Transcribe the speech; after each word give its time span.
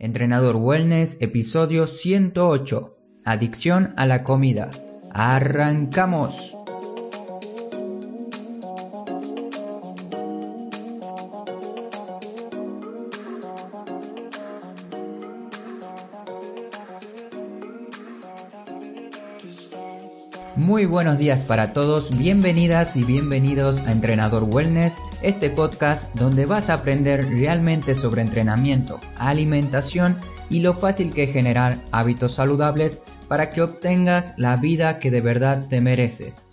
Entrenador 0.00 0.54
Wellness, 0.54 1.18
episodio 1.20 1.88
108. 1.88 2.96
Adicción 3.24 3.94
a 3.96 4.06
la 4.06 4.22
comida. 4.22 4.70
¡Arrancamos! 5.12 6.57
Muy 20.78 20.86
buenos 20.86 21.18
días 21.18 21.44
para 21.44 21.72
todos, 21.72 22.16
bienvenidas 22.16 22.94
y 22.96 23.02
bienvenidos 23.02 23.80
a 23.80 23.90
Entrenador 23.90 24.44
Wellness, 24.44 24.98
este 25.22 25.50
podcast 25.50 26.14
donde 26.14 26.46
vas 26.46 26.70
a 26.70 26.74
aprender 26.74 27.28
realmente 27.28 27.96
sobre 27.96 28.22
entrenamiento, 28.22 29.00
alimentación 29.16 30.16
y 30.48 30.60
lo 30.60 30.74
fácil 30.74 31.12
que 31.12 31.26
generar 31.26 31.82
hábitos 31.90 32.34
saludables 32.34 33.02
para 33.26 33.50
que 33.50 33.60
obtengas 33.60 34.34
la 34.36 34.54
vida 34.54 35.00
que 35.00 35.10
de 35.10 35.20
verdad 35.20 35.66
te 35.66 35.80
mereces. 35.80 36.46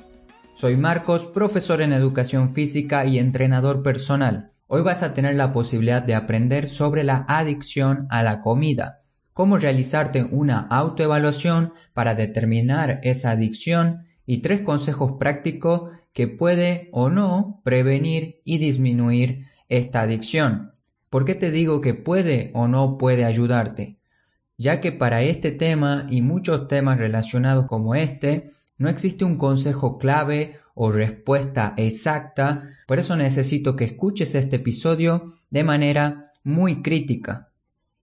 Soy 0.55 0.75
Marcos, 0.75 1.27
profesor 1.27 1.83
en 1.83 1.93
educación 1.93 2.55
física 2.55 3.05
y 3.05 3.19
entrenador 3.19 3.83
personal. 3.83 4.49
Hoy 4.65 4.81
vas 4.81 5.03
a 5.03 5.13
tener 5.13 5.35
la 5.35 5.51
posibilidad 5.51 6.01
de 6.01 6.15
aprender 6.15 6.67
sobre 6.67 7.03
la 7.03 7.25
adicción 7.27 8.07
a 8.09 8.23
la 8.23 8.41
comida 8.41 9.03
cómo 9.35 9.57
realizarte 9.57 10.23
una 10.23 10.61
autoevaluación 10.61 11.73
para 11.93 12.15
determinar 12.15 13.01
esa 13.03 13.31
adicción 13.31 14.04
y 14.25 14.39
tres 14.39 14.61
consejos 14.61 15.13
prácticos 15.19 15.91
que 16.13 16.27
puede 16.27 16.89
o 16.91 17.09
no 17.09 17.61
prevenir 17.63 18.41
y 18.43 18.57
disminuir 18.57 19.45
esta 19.69 20.01
adicción. 20.01 20.73
¿Por 21.09 21.25
qué 21.25 21.35
te 21.35 21.51
digo 21.51 21.81
que 21.81 21.93
puede 21.93 22.51
o 22.53 22.67
no 22.67 22.97
puede 22.97 23.25
ayudarte? 23.25 23.97
Ya 24.57 24.79
que 24.79 24.91
para 24.91 25.21
este 25.23 25.51
tema 25.51 26.07
y 26.09 26.21
muchos 26.21 26.67
temas 26.67 26.97
relacionados 26.97 27.67
como 27.67 27.95
este, 27.95 28.51
no 28.77 28.89
existe 28.89 29.25
un 29.25 29.37
consejo 29.37 29.97
clave 29.97 30.59
o 30.73 30.91
respuesta 30.91 31.73
exacta, 31.77 32.69
por 32.87 32.99
eso 32.99 33.15
necesito 33.15 33.75
que 33.75 33.85
escuches 33.85 34.35
este 34.35 34.57
episodio 34.57 35.33
de 35.49 35.63
manera 35.63 36.33
muy 36.43 36.81
crítica. 36.81 37.49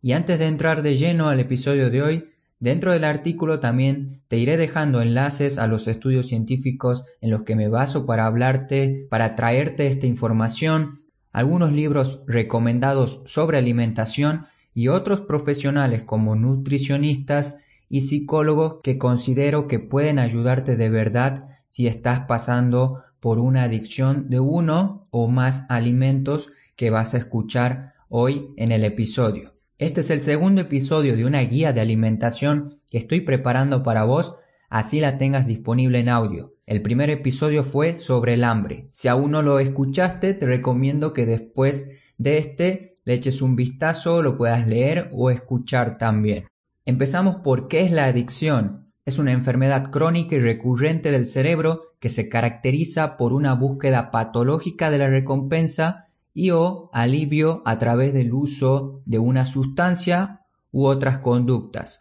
Y 0.00 0.12
antes 0.12 0.38
de 0.38 0.46
entrar 0.46 0.82
de 0.82 0.96
lleno 0.96 1.28
al 1.28 1.40
episodio 1.40 1.90
de 1.90 2.02
hoy, 2.02 2.24
dentro 2.62 2.92
del 2.92 3.02
artículo 3.02 3.58
también 3.58 4.20
te 4.28 4.38
iré 4.38 4.56
dejando 4.56 5.02
enlaces 5.02 5.58
a 5.58 5.66
los 5.66 5.88
estudios 5.88 6.28
científicos 6.28 7.02
en 7.20 7.32
los 7.32 7.42
que 7.42 7.56
me 7.56 7.68
baso 7.68 8.06
para 8.06 8.24
hablarte, 8.24 9.08
para 9.10 9.34
traerte 9.34 9.88
esta 9.88 10.06
información, 10.06 11.02
algunos 11.32 11.72
libros 11.72 12.22
recomendados 12.28 13.22
sobre 13.26 13.58
alimentación 13.58 14.46
y 14.74 14.86
otros 14.88 15.22
profesionales 15.22 16.04
como 16.04 16.36
nutricionistas 16.36 17.56
y 17.88 18.02
psicólogos 18.02 18.76
que 18.84 18.96
considero 18.96 19.66
que 19.66 19.80
pueden 19.80 20.20
ayudarte 20.20 20.76
de 20.76 20.88
verdad 20.88 21.48
si 21.68 21.88
estás 21.88 22.20
pasando 22.26 23.02
por 23.18 23.40
una 23.40 23.64
adicción 23.64 24.30
de 24.30 24.38
uno 24.38 25.02
o 25.10 25.26
más 25.26 25.66
alimentos 25.68 26.52
que 26.76 26.90
vas 26.90 27.14
a 27.14 27.18
escuchar 27.18 27.94
hoy 28.08 28.54
en 28.56 28.70
el 28.70 28.84
episodio. 28.84 29.51
Este 29.78 30.02
es 30.02 30.10
el 30.10 30.20
segundo 30.20 30.60
episodio 30.60 31.16
de 31.16 31.24
una 31.24 31.40
guía 31.40 31.72
de 31.72 31.80
alimentación 31.80 32.80
que 32.90 32.98
estoy 32.98 33.22
preparando 33.22 33.82
para 33.82 34.04
vos, 34.04 34.36
así 34.68 35.00
la 35.00 35.18
tengas 35.18 35.46
disponible 35.46 35.98
en 35.98 36.08
audio. 36.08 36.54
El 36.66 36.82
primer 36.82 37.10
episodio 37.10 37.64
fue 37.64 37.96
sobre 37.96 38.34
el 38.34 38.44
hambre. 38.44 38.86
Si 38.90 39.08
aún 39.08 39.32
no 39.32 39.42
lo 39.42 39.58
escuchaste, 39.58 40.34
te 40.34 40.46
recomiendo 40.46 41.12
que 41.12 41.26
después 41.26 41.90
de 42.18 42.38
este 42.38 42.98
le 43.04 43.14
eches 43.14 43.42
un 43.42 43.56
vistazo, 43.56 44.22
lo 44.22 44.36
puedas 44.36 44.68
leer 44.68 45.08
o 45.12 45.30
escuchar 45.30 45.98
también. 45.98 46.46
Empezamos 46.84 47.36
por 47.36 47.66
qué 47.66 47.80
es 47.80 47.90
la 47.90 48.04
adicción. 48.04 48.92
Es 49.04 49.18
una 49.18 49.32
enfermedad 49.32 49.90
crónica 49.90 50.36
y 50.36 50.38
recurrente 50.38 51.10
del 51.10 51.26
cerebro 51.26 51.94
que 51.98 52.08
se 52.08 52.28
caracteriza 52.28 53.16
por 53.16 53.32
una 53.32 53.54
búsqueda 53.54 54.10
patológica 54.12 54.90
de 54.90 54.98
la 54.98 55.08
recompensa 55.08 56.01
y 56.34 56.50
o 56.50 56.90
alivio 56.92 57.62
a 57.64 57.78
través 57.78 58.14
del 58.14 58.32
uso 58.32 59.02
de 59.04 59.18
una 59.18 59.44
sustancia 59.44 60.40
u 60.70 60.86
otras 60.86 61.18
conductas. 61.18 62.00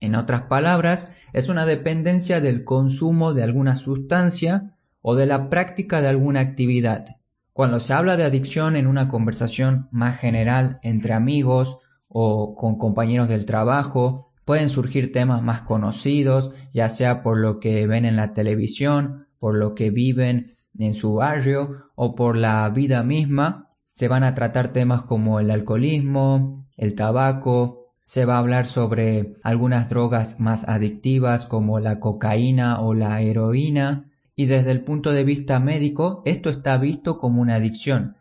En 0.00 0.14
otras 0.14 0.42
palabras, 0.42 1.10
es 1.32 1.48
una 1.48 1.64
dependencia 1.64 2.40
del 2.40 2.64
consumo 2.64 3.34
de 3.34 3.42
alguna 3.42 3.76
sustancia 3.76 4.74
o 5.00 5.14
de 5.14 5.26
la 5.26 5.48
práctica 5.48 6.00
de 6.00 6.08
alguna 6.08 6.40
actividad. 6.40 7.04
Cuando 7.52 7.80
se 7.80 7.92
habla 7.92 8.16
de 8.16 8.24
adicción 8.24 8.76
en 8.76 8.86
una 8.86 9.08
conversación 9.08 9.88
más 9.92 10.18
general 10.18 10.80
entre 10.82 11.12
amigos 11.12 11.78
o 12.08 12.54
con 12.56 12.78
compañeros 12.78 13.28
del 13.28 13.44
trabajo, 13.44 14.32
pueden 14.44 14.68
surgir 14.68 15.12
temas 15.12 15.42
más 15.42 15.62
conocidos, 15.62 16.52
ya 16.72 16.88
sea 16.88 17.22
por 17.22 17.38
lo 17.38 17.60
que 17.60 17.86
ven 17.86 18.04
en 18.04 18.16
la 18.16 18.32
televisión, 18.32 19.28
por 19.38 19.56
lo 19.56 19.74
que 19.74 19.90
viven 19.90 20.46
en 20.78 20.94
su 20.94 21.14
barrio 21.14 21.86
o 21.94 22.14
por 22.14 22.36
la 22.36 22.68
vida 22.70 23.02
misma, 23.02 23.68
se 23.90 24.08
van 24.08 24.24
a 24.24 24.34
tratar 24.34 24.68
temas 24.68 25.02
como 25.02 25.38
el 25.38 25.50
alcoholismo, 25.50 26.66
el 26.76 26.94
tabaco, 26.94 27.82
se 28.04 28.24
va 28.24 28.36
a 28.36 28.38
hablar 28.38 28.66
sobre 28.66 29.36
algunas 29.42 29.88
drogas 29.88 30.40
más 30.40 30.68
adictivas 30.68 31.46
como 31.46 31.78
la 31.78 32.00
cocaína 32.00 32.80
o 32.80 32.94
la 32.94 33.20
heroína, 33.20 34.10
y 34.34 34.46
desde 34.46 34.70
el 34.70 34.82
punto 34.82 35.12
de 35.12 35.24
vista 35.24 35.60
médico 35.60 36.22
esto 36.24 36.50
está 36.50 36.78
visto 36.78 37.18
como 37.18 37.42
una 37.42 37.56
adicción, 37.56 38.16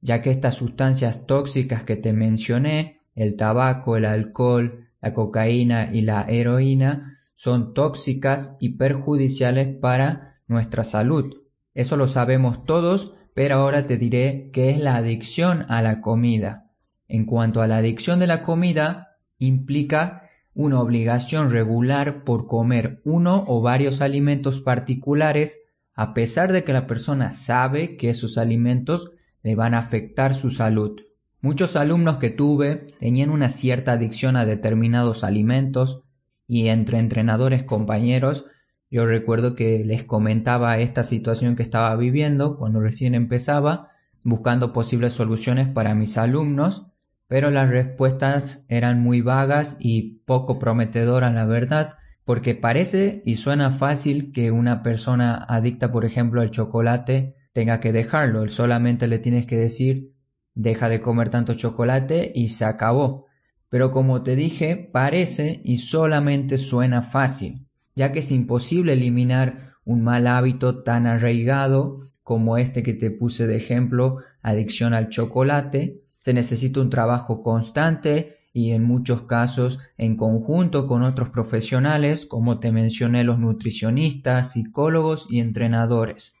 ya 0.00 0.22
que 0.22 0.30
estas 0.30 0.54
sustancias 0.54 1.26
tóxicas 1.26 1.82
que 1.82 1.96
te 1.96 2.12
mencioné, 2.12 3.00
el 3.14 3.36
tabaco, 3.36 3.96
el 3.96 4.04
alcohol, 4.04 4.86
la 5.00 5.14
cocaína 5.14 5.90
y 5.92 6.02
la 6.02 6.22
heroína, 6.28 7.16
son 7.34 7.74
tóxicas 7.74 8.56
y 8.60 8.76
perjudiciales 8.76 9.68
para 9.68 10.40
nuestra 10.46 10.84
salud. 10.84 11.34
Eso 11.76 11.98
lo 11.98 12.08
sabemos 12.08 12.64
todos, 12.64 13.12
pero 13.34 13.56
ahora 13.56 13.86
te 13.86 13.98
diré 13.98 14.48
qué 14.50 14.70
es 14.70 14.78
la 14.78 14.96
adicción 14.96 15.66
a 15.68 15.82
la 15.82 16.00
comida. 16.00 16.70
En 17.06 17.26
cuanto 17.26 17.60
a 17.60 17.66
la 17.66 17.76
adicción 17.76 18.18
de 18.18 18.26
la 18.26 18.42
comida, 18.42 19.18
implica 19.38 20.22
una 20.54 20.80
obligación 20.80 21.50
regular 21.50 22.24
por 22.24 22.46
comer 22.46 23.02
uno 23.04 23.44
o 23.46 23.60
varios 23.60 24.00
alimentos 24.00 24.62
particulares 24.62 25.66
a 25.92 26.14
pesar 26.14 26.50
de 26.50 26.64
que 26.64 26.72
la 26.72 26.86
persona 26.86 27.34
sabe 27.34 27.98
que 27.98 28.08
esos 28.08 28.38
alimentos 28.38 29.12
le 29.42 29.54
van 29.54 29.74
a 29.74 29.78
afectar 29.78 30.34
su 30.34 30.50
salud. 30.50 31.02
Muchos 31.42 31.76
alumnos 31.76 32.16
que 32.16 32.30
tuve 32.30 32.86
tenían 32.98 33.28
una 33.28 33.50
cierta 33.50 33.92
adicción 33.92 34.36
a 34.36 34.46
determinados 34.46 35.24
alimentos 35.24 36.00
y 36.46 36.68
entre 36.68 37.00
entrenadores 37.00 37.64
compañeros 37.64 38.46
yo 38.88 39.04
recuerdo 39.04 39.56
que 39.56 39.82
les 39.84 40.04
comentaba 40.04 40.78
esta 40.78 41.02
situación 41.02 41.56
que 41.56 41.62
estaba 41.62 41.94
viviendo 41.96 42.56
cuando 42.56 42.80
recién 42.80 43.14
empezaba, 43.14 43.90
buscando 44.22 44.72
posibles 44.72 45.12
soluciones 45.12 45.68
para 45.68 45.94
mis 45.94 46.16
alumnos, 46.16 46.86
pero 47.26 47.50
las 47.50 47.68
respuestas 47.68 48.64
eran 48.68 49.00
muy 49.00 49.22
vagas 49.22 49.76
y 49.80 50.20
poco 50.24 50.60
prometedoras, 50.60 51.34
la 51.34 51.46
verdad, 51.46 51.94
porque 52.24 52.54
parece 52.54 53.22
y 53.24 53.34
suena 53.36 53.70
fácil 53.70 54.30
que 54.30 54.52
una 54.52 54.82
persona 54.82 55.34
adicta, 55.48 55.90
por 55.90 56.04
ejemplo, 56.04 56.40
al 56.40 56.52
chocolate, 56.52 57.34
tenga 57.52 57.80
que 57.80 57.92
dejarlo. 57.92 58.48
Solamente 58.48 59.08
le 59.08 59.18
tienes 59.18 59.46
que 59.46 59.56
decir, 59.56 60.12
deja 60.54 60.88
de 60.88 61.00
comer 61.00 61.30
tanto 61.30 61.54
chocolate 61.54 62.30
y 62.34 62.48
se 62.48 62.64
acabó. 62.64 63.26
Pero 63.68 63.90
como 63.90 64.22
te 64.22 64.36
dije, 64.36 64.88
parece 64.92 65.60
y 65.64 65.78
solamente 65.78 66.58
suena 66.58 67.02
fácil 67.02 67.65
ya 67.96 68.12
que 68.12 68.20
es 68.20 68.30
imposible 68.30 68.92
eliminar 68.92 69.74
un 69.84 70.04
mal 70.04 70.26
hábito 70.26 70.82
tan 70.82 71.06
arraigado 71.06 71.98
como 72.22 72.58
este 72.58 72.82
que 72.82 72.92
te 72.92 73.10
puse 73.10 73.46
de 73.46 73.56
ejemplo, 73.56 74.18
adicción 74.42 74.94
al 74.94 75.08
chocolate, 75.08 76.02
se 76.20 76.34
necesita 76.34 76.80
un 76.80 76.90
trabajo 76.90 77.42
constante 77.42 78.36
y 78.52 78.72
en 78.72 78.82
muchos 78.82 79.22
casos 79.22 79.80
en 79.96 80.16
conjunto 80.16 80.88
con 80.88 81.02
otros 81.02 81.30
profesionales, 81.30 82.26
como 82.26 82.58
te 82.58 82.72
mencioné 82.72 83.22
los 83.22 83.38
nutricionistas, 83.38 84.52
psicólogos 84.52 85.26
y 85.30 85.40
entrenadores. 85.40 86.34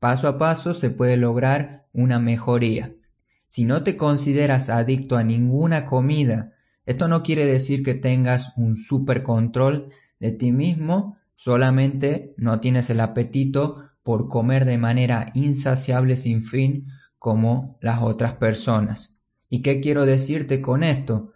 Paso 0.00 0.26
a 0.26 0.38
paso 0.38 0.74
se 0.74 0.90
puede 0.90 1.16
lograr 1.16 1.86
una 1.92 2.18
mejoría. 2.18 2.92
Si 3.46 3.66
no 3.66 3.82
te 3.82 3.96
consideras 3.96 4.68
adicto 4.70 5.16
a 5.16 5.22
ninguna 5.22 5.84
comida, 5.84 6.54
esto 6.86 7.06
no 7.06 7.22
quiere 7.22 7.46
decir 7.46 7.82
que 7.82 7.94
tengas 7.94 8.52
un 8.56 8.76
super 8.76 9.22
control 9.22 9.90
de 10.20 10.32
ti 10.32 10.52
mismo, 10.52 11.16
solamente 11.34 12.34
no 12.36 12.60
tienes 12.60 12.90
el 12.90 13.00
apetito 13.00 13.82
por 14.02 14.28
comer 14.28 14.64
de 14.64 14.78
manera 14.78 15.30
insaciable 15.34 16.16
sin 16.16 16.42
fin 16.42 16.86
como 17.18 17.78
las 17.80 18.00
otras 18.02 18.34
personas. 18.34 19.20
¿Y 19.48 19.62
qué 19.62 19.80
quiero 19.80 20.06
decirte 20.06 20.60
con 20.60 20.84
esto? 20.84 21.32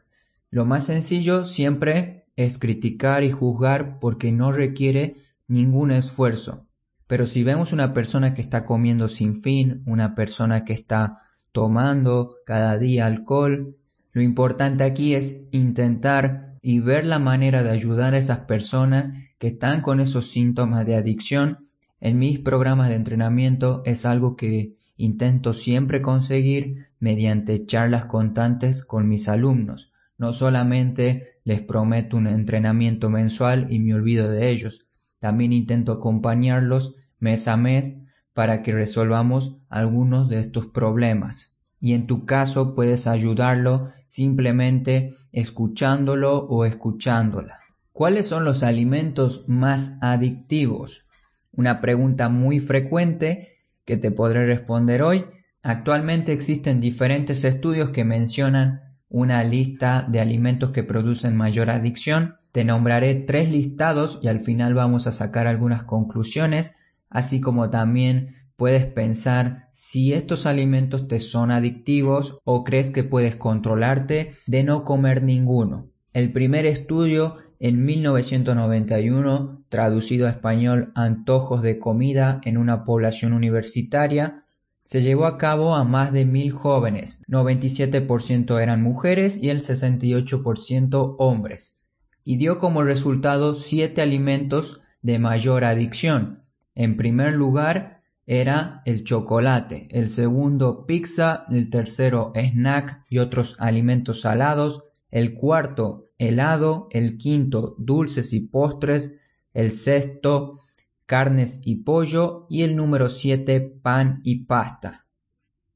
Lo 0.50 0.64
más 0.64 0.86
sencillo 0.86 1.44
siempre 1.44 2.26
es 2.36 2.58
criticar 2.58 3.24
y 3.24 3.30
juzgar 3.30 3.98
porque 3.98 4.30
no 4.30 4.52
requiere 4.52 5.16
ningún 5.48 5.90
esfuerzo. 5.90 6.66
Pero 7.06 7.26
si 7.26 7.44
vemos 7.44 7.72
una 7.72 7.92
persona 7.92 8.34
que 8.34 8.40
está 8.40 8.64
comiendo 8.64 9.08
sin 9.08 9.36
fin, 9.36 9.82
una 9.86 10.14
persona 10.14 10.64
que 10.64 10.72
está 10.72 11.22
tomando 11.52 12.36
cada 12.46 12.78
día 12.78 13.06
alcohol, 13.06 13.76
Lo 14.12 14.22
importante 14.22 14.84
aquí 14.84 15.14
es 15.14 15.42
intentar 15.50 16.53
y 16.66 16.80
ver 16.80 17.04
la 17.04 17.18
manera 17.18 17.62
de 17.62 17.68
ayudar 17.68 18.14
a 18.14 18.18
esas 18.18 18.38
personas 18.40 19.12
que 19.36 19.48
están 19.48 19.82
con 19.82 20.00
esos 20.00 20.30
síntomas 20.30 20.86
de 20.86 20.96
adicción. 20.96 21.68
En 22.00 22.18
mis 22.18 22.38
programas 22.38 22.88
de 22.88 22.94
entrenamiento 22.94 23.82
es 23.84 24.06
algo 24.06 24.34
que 24.34 24.74
intento 24.96 25.52
siempre 25.52 26.00
conseguir 26.00 26.88
mediante 26.98 27.66
charlas 27.66 28.06
constantes 28.06 28.82
con 28.82 29.06
mis 29.06 29.28
alumnos. 29.28 29.92
No 30.16 30.32
solamente 30.32 31.34
les 31.44 31.60
prometo 31.60 32.16
un 32.16 32.28
entrenamiento 32.28 33.10
mensual 33.10 33.66
y 33.68 33.78
me 33.78 33.92
olvido 33.92 34.30
de 34.30 34.48
ellos, 34.48 34.86
también 35.18 35.52
intento 35.52 35.92
acompañarlos 35.92 36.94
mes 37.18 37.46
a 37.46 37.58
mes 37.58 38.00
para 38.32 38.62
que 38.62 38.72
resolvamos 38.72 39.58
algunos 39.68 40.30
de 40.30 40.40
estos 40.40 40.64
problemas. 40.64 41.58
Y 41.78 41.92
en 41.92 42.06
tu 42.06 42.24
caso 42.24 42.74
puedes 42.74 43.06
ayudarlo 43.06 43.90
simplemente 44.06 45.14
escuchándolo 45.34 46.38
o 46.38 46.64
escuchándola. 46.64 47.58
¿Cuáles 47.92 48.26
son 48.26 48.44
los 48.44 48.62
alimentos 48.62 49.44
más 49.48 49.98
adictivos? 50.00 51.06
Una 51.52 51.80
pregunta 51.80 52.28
muy 52.28 52.60
frecuente 52.60 53.58
que 53.84 53.96
te 53.96 54.10
podré 54.10 54.46
responder 54.46 55.02
hoy. 55.02 55.24
Actualmente 55.62 56.32
existen 56.32 56.80
diferentes 56.80 57.44
estudios 57.44 57.90
que 57.90 58.04
mencionan 58.04 58.80
una 59.08 59.44
lista 59.44 60.06
de 60.08 60.20
alimentos 60.20 60.70
que 60.70 60.82
producen 60.82 61.36
mayor 61.36 61.70
adicción. 61.70 62.36
Te 62.50 62.64
nombraré 62.64 63.14
tres 63.14 63.50
listados 63.50 64.18
y 64.22 64.28
al 64.28 64.40
final 64.40 64.74
vamos 64.74 65.06
a 65.06 65.12
sacar 65.12 65.46
algunas 65.46 65.84
conclusiones, 65.84 66.74
así 67.10 67.40
como 67.40 67.70
también 67.70 68.34
puedes 68.56 68.86
pensar 68.86 69.68
si 69.72 70.12
estos 70.12 70.46
alimentos 70.46 71.08
te 71.08 71.20
son 71.20 71.50
adictivos 71.50 72.38
o 72.44 72.64
crees 72.64 72.90
que 72.90 73.04
puedes 73.04 73.36
controlarte 73.36 74.36
de 74.46 74.64
no 74.64 74.84
comer 74.84 75.22
ninguno. 75.22 75.90
El 76.12 76.32
primer 76.32 76.64
estudio 76.64 77.38
en 77.58 77.84
1991, 77.84 79.64
traducido 79.68 80.26
a 80.26 80.30
español 80.30 80.92
Antojos 80.94 81.62
de 81.62 81.78
comida 81.78 82.40
en 82.44 82.58
una 82.58 82.84
población 82.84 83.32
universitaria, 83.32 84.44
se 84.84 85.00
llevó 85.00 85.24
a 85.24 85.38
cabo 85.38 85.74
a 85.74 85.82
más 85.82 86.12
de 86.12 86.26
mil 86.26 86.52
jóvenes, 86.52 87.22
97% 87.26 88.60
eran 88.60 88.82
mujeres 88.82 89.42
y 89.42 89.48
el 89.48 89.60
68% 89.60 91.16
hombres, 91.18 91.80
y 92.22 92.36
dio 92.36 92.58
como 92.58 92.82
resultado 92.82 93.54
siete 93.54 94.02
alimentos 94.02 94.82
de 95.00 95.18
mayor 95.18 95.64
adicción. 95.64 96.44
En 96.74 96.96
primer 96.96 97.34
lugar 97.34 98.02
era 98.26 98.82
el 98.86 99.04
chocolate, 99.04 99.88
el 99.90 100.08
segundo 100.08 100.86
pizza, 100.86 101.44
el 101.50 101.68
tercero 101.68 102.32
snack 102.34 103.04
y 103.08 103.18
otros 103.18 103.56
alimentos 103.58 104.22
salados, 104.22 104.84
el 105.10 105.34
cuarto 105.34 106.10
helado, 106.18 106.88
el 106.90 107.18
quinto 107.18 107.74
dulces 107.78 108.32
y 108.32 108.40
postres, 108.40 109.16
el 109.52 109.70
sexto 109.70 110.60
carnes 111.06 111.60
y 111.64 111.76
pollo 111.76 112.46
y 112.48 112.62
el 112.62 112.76
número 112.76 113.08
7 113.08 113.60
pan 113.82 114.20
y 114.24 114.44
pasta. 114.44 115.06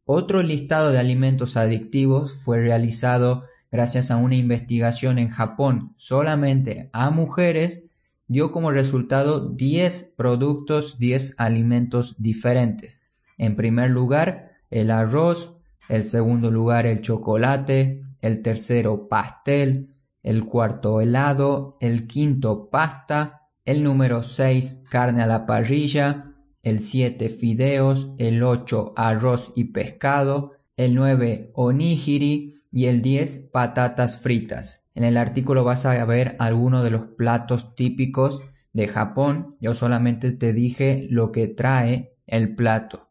Otro 0.05 0.43
listado 0.43 0.91
de 0.91 0.99
alimentos 0.99 1.59
adictivos 1.59 2.43
fue 2.43 2.61
realizado 2.61 3.45
gracias 3.71 4.11
a 4.11 4.17
una 4.17 4.37
investigación 4.37 5.19
en 5.19 5.29
Japón 5.29 5.93
solamente 5.97 6.89
a 6.95 7.11
mujeres 7.11 7.88
dio 8.29 8.53
como 8.53 8.71
resultado 8.71 9.49
10 9.49 10.15
productos, 10.17 10.99
10 10.99 11.35
alimentos 11.39 12.15
diferentes. 12.19 13.03
En 13.39 13.57
primer 13.57 13.91
lugar, 13.91 14.53
el 14.71 14.91
arroz, 14.91 15.57
el 15.89 16.05
segundo 16.05 16.51
lugar, 16.51 16.87
el 16.87 17.01
chocolate, 17.01 18.05
el 18.21 18.43
tercero, 18.43 19.09
pastel, 19.09 19.95
el 20.23 20.45
cuarto, 20.45 21.01
helado, 21.01 21.79
el 21.81 22.07
quinto, 22.07 22.69
pasta, 22.71 23.49
el 23.65 23.83
número 23.83 24.23
6 24.23 24.85
carne 24.91 25.23
a 25.23 25.27
la 25.27 25.47
parrilla, 25.47 26.35
el 26.63 26.81
7 26.81 27.29
fideos, 27.31 28.13
el 28.19 28.43
8 28.43 28.93
arroz 28.97 29.53
y 29.55 29.65
pescado, 29.65 30.53
el 30.77 30.95
9 30.95 31.53
onigiri 31.55 32.63
y 32.71 32.87
el 32.87 33.01
10 33.01 33.51
patatas 33.53 34.19
fritas. 34.19 34.88
En 34.99 35.05
el 35.05 35.17
artículo 35.17 35.63
vas 35.63 35.87
a 35.87 36.05
ver 36.07 36.35
algunos 36.41 36.83
de 36.83 36.91
los 36.91 37.07
platos 37.07 37.77
típicos 37.77 38.41
de 38.73 38.89
Japón. 38.89 39.55
Yo 39.61 39.73
solamente 39.73 40.33
te 40.33 40.53
dije 40.53 41.07
lo 41.09 41.31
que 41.31 41.47
trae 41.47 42.17
el 42.27 42.57
plato. 42.57 43.09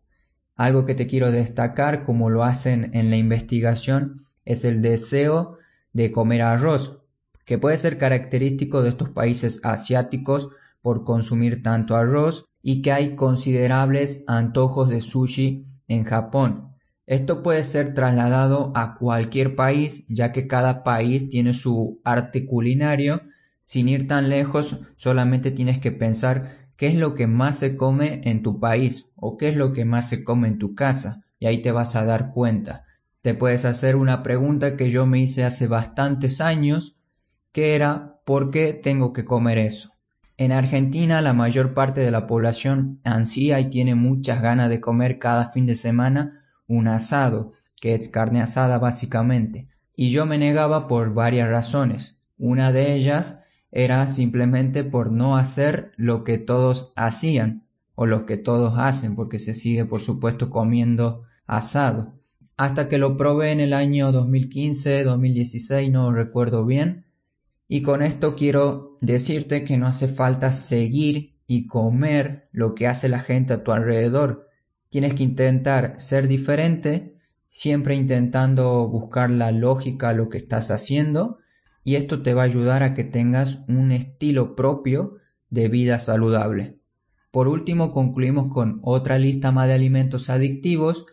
Algo 0.57 0.85
que 0.85 0.95
te 0.95 1.07
quiero 1.07 1.31
destacar, 1.31 2.03
como 2.03 2.29
lo 2.29 2.43
hacen 2.43 2.91
en 2.93 3.09
la 3.09 3.15
investigación, 3.15 4.25
es 4.43 4.65
el 4.65 4.81
deseo 4.81 5.59
de 5.93 6.11
comer 6.11 6.41
arroz, 6.41 6.97
que 7.45 7.57
puede 7.57 7.77
ser 7.77 7.97
característico 7.97 8.83
de 8.83 8.89
estos 8.89 9.07
países 9.07 9.61
asiáticos 9.63 10.49
por 10.81 11.05
consumir 11.05 11.63
tanto 11.63 11.95
arroz 11.95 12.49
y 12.61 12.81
que 12.81 12.91
hay 12.91 13.15
considerables 13.15 14.25
antojos 14.27 14.89
de 14.89 14.99
sushi 14.99 15.65
en 15.87 16.03
Japón. 16.03 16.75
Esto 17.07 17.41
puede 17.41 17.63
ser 17.63 17.93
trasladado 17.93 18.73
a 18.75 18.95
cualquier 18.95 19.55
país 19.55 20.05
ya 20.09 20.33
que 20.33 20.45
cada 20.45 20.83
país 20.83 21.29
tiene 21.29 21.53
su 21.53 22.01
arte 22.03 22.45
culinario. 22.45 23.21
Sin 23.63 23.87
ir 23.87 24.07
tan 24.07 24.27
lejos, 24.27 24.81
solamente 24.97 25.51
tienes 25.51 25.79
que 25.79 25.93
pensar 25.93 26.67
qué 26.75 26.87
es 26.87 26.95
lo 26.95 27.15
que 27.15 27.25
más 27.25 27.57
se 27.57 27.77
come 27.77 28.19
en 28.25 28.43
tu 28.43 28.59
país 28.59 29.09
o 29.15 29.37
qué 29.37 29.47
es 29.49 29.55
lo 29.55 29.71
que 29.71 29.85
más 29.85 30.09
se 30.09 30.25
come 30.25 30.49
en 30.49 30.57
tu 30.57 30.75
casa 30.75 31.23
y 31.39 31.45
ahí 31.45 31.61
te 31.61 31.71
vas 31.71 31.95
a 31.95 32.03
dar 32.03 32.33
cuenta. 32.33 32.83
Te 33.21 33.33
puedes 33.33 33.63
hacer 33.63 33.95
una 33.95 34.21
pregunta 34.21 34.75
que 34.75 34.91
yo 34.91 35.05
me 35.05 35.21
hice 35.21 35.45
hace 35.45 35.67
bastantes 35.67 36.41
años 36.41 36.97
que 37.53 37.75
era 37.75 38.19
¿por 38.25 38.51
qué 38.51 38.73
tengo 38.73 39.13
que 39.13 39.23
comer 39.23 39.59
eso? 39.59 39.93
En 40.35 40.51
Argentina 40.51 41.21
la 41.21 41.31
mayor 41.31 41.73
parte 41.73 42.01
de 42.01 42.11
la 42.11 42.27
población 42.27 42.99
ansía 43.05 43.61
y 43.61 43.69
tiene 43.69 43.95
muchas 43.95 44.41
ganas 44.41 44.69
de 44.69 44.81
comer 44.81 45.19
cada 45.19 45.51
fin 45.51 45.65
de 45.65 45.75
semana 45.75 46.36
un 46.67 46.87
asado, 46.87 47.53
que 47.79 47.93
es 47.93 48.09
carne 48.09 48.41
asada 48.41 48.79
básicamente, 48.79 49.67
y 49.95 50.11
yo 50.11 50.25
me 50.25 50.37
negaba 50.37 50.87
por 50.87 51.13
varias 51.13 51.49
razones. 51.49 52.17
Una 52.37 52.71
de 52.71 52.95
ellas 52.95 53.43
era 53.71 54.07
simplemente 54.07 54.83
por 54.83 55.11
no 55.11 55.37
hacer 55.37 55.91
lo 55.97 56.23
que 56.23 56.37
todos 56.37 56.93
hacían 56.95 57.65
o 57.95 58.05
lo 58.05 58.25
que 58.25 58.37
todos 58.37 58.77
hacen, 58.77 59.15
porque 59.15 59.39
se 59.39 59.53
sigue 59.53 59.85
por 59.85 60.01
supuesto 60.01 60.49
comiendo 60.49 61.23
asado. 61.47 62.13
Hasta 62.55 62.87
que 62.89 62.97
lo 62.97 63.17
probé 63.17 63.51
en 63.51 63.59
el 63.59 63.73
año 63.73 64.11
2015, 64.11 65.03
2016, 65.03 65.91
no 65.91 66.11
recuerdo 66.11 66.65
bien, 66.65 67.05
y 67.67 67.81
con 67.81 68.01
esto 68.01 68.35
quiero 68.35 68.97
decirte 69.01 69.65
que 69.65 69.77
no 69.77 69.87
hace 69.87 70.07
falta 70.07 70.51
seguir 70.51 71.35
y 71.47 71.67
comer 71.67 72.49
lo 72.51 72.75
que 72.75 72.87
hace 72.87 73.09
la 73.09 73.19
gente 73.19 73.53
a 73.53 73.63
tu 73.63 73.71
alrededor. 73.71 74.46
Tienes 74.89 75.13
que 75.13 75.23
intentar 75.23 75.99
ser 75.99 76.27
diferente, 76.27 77.15
siempre 77.49 77.95
intentando 77.95 78.87
buscar 78.87 79.29
la 79.29 79.51
lógica 79.51 80.09
a 80.09 80.13
lo 80.13 80.29
que 80.29 80.37
estás 80.37 80.71
haciendo 80.71 81.39
y 81.83 81.95
esto 81.95 82.21
te 82.21 82.33
va 82.33 82.41
a 82.41 82.45
ayudar 82.45 82.83
a 82.83 82.93
que 82.93 83.05
tengas 83.05 83.63
un 83.69 83.93
estilo 83.93 84.55
propio 84.55 85.15
de 85.49 85.69
vida 85.69 85.99
saludable. 85.99 86.77
Por 87.31 87.47
último, 87.47 87.91
concluimos 87.91 88.53
con 88.53 88.79
otra 88.83 89.17
lista 89.17 89.51
más 89.51 89.67
de 89.67 89.75
alimentos 89.75 90.29
adictivos, 90.29 91.05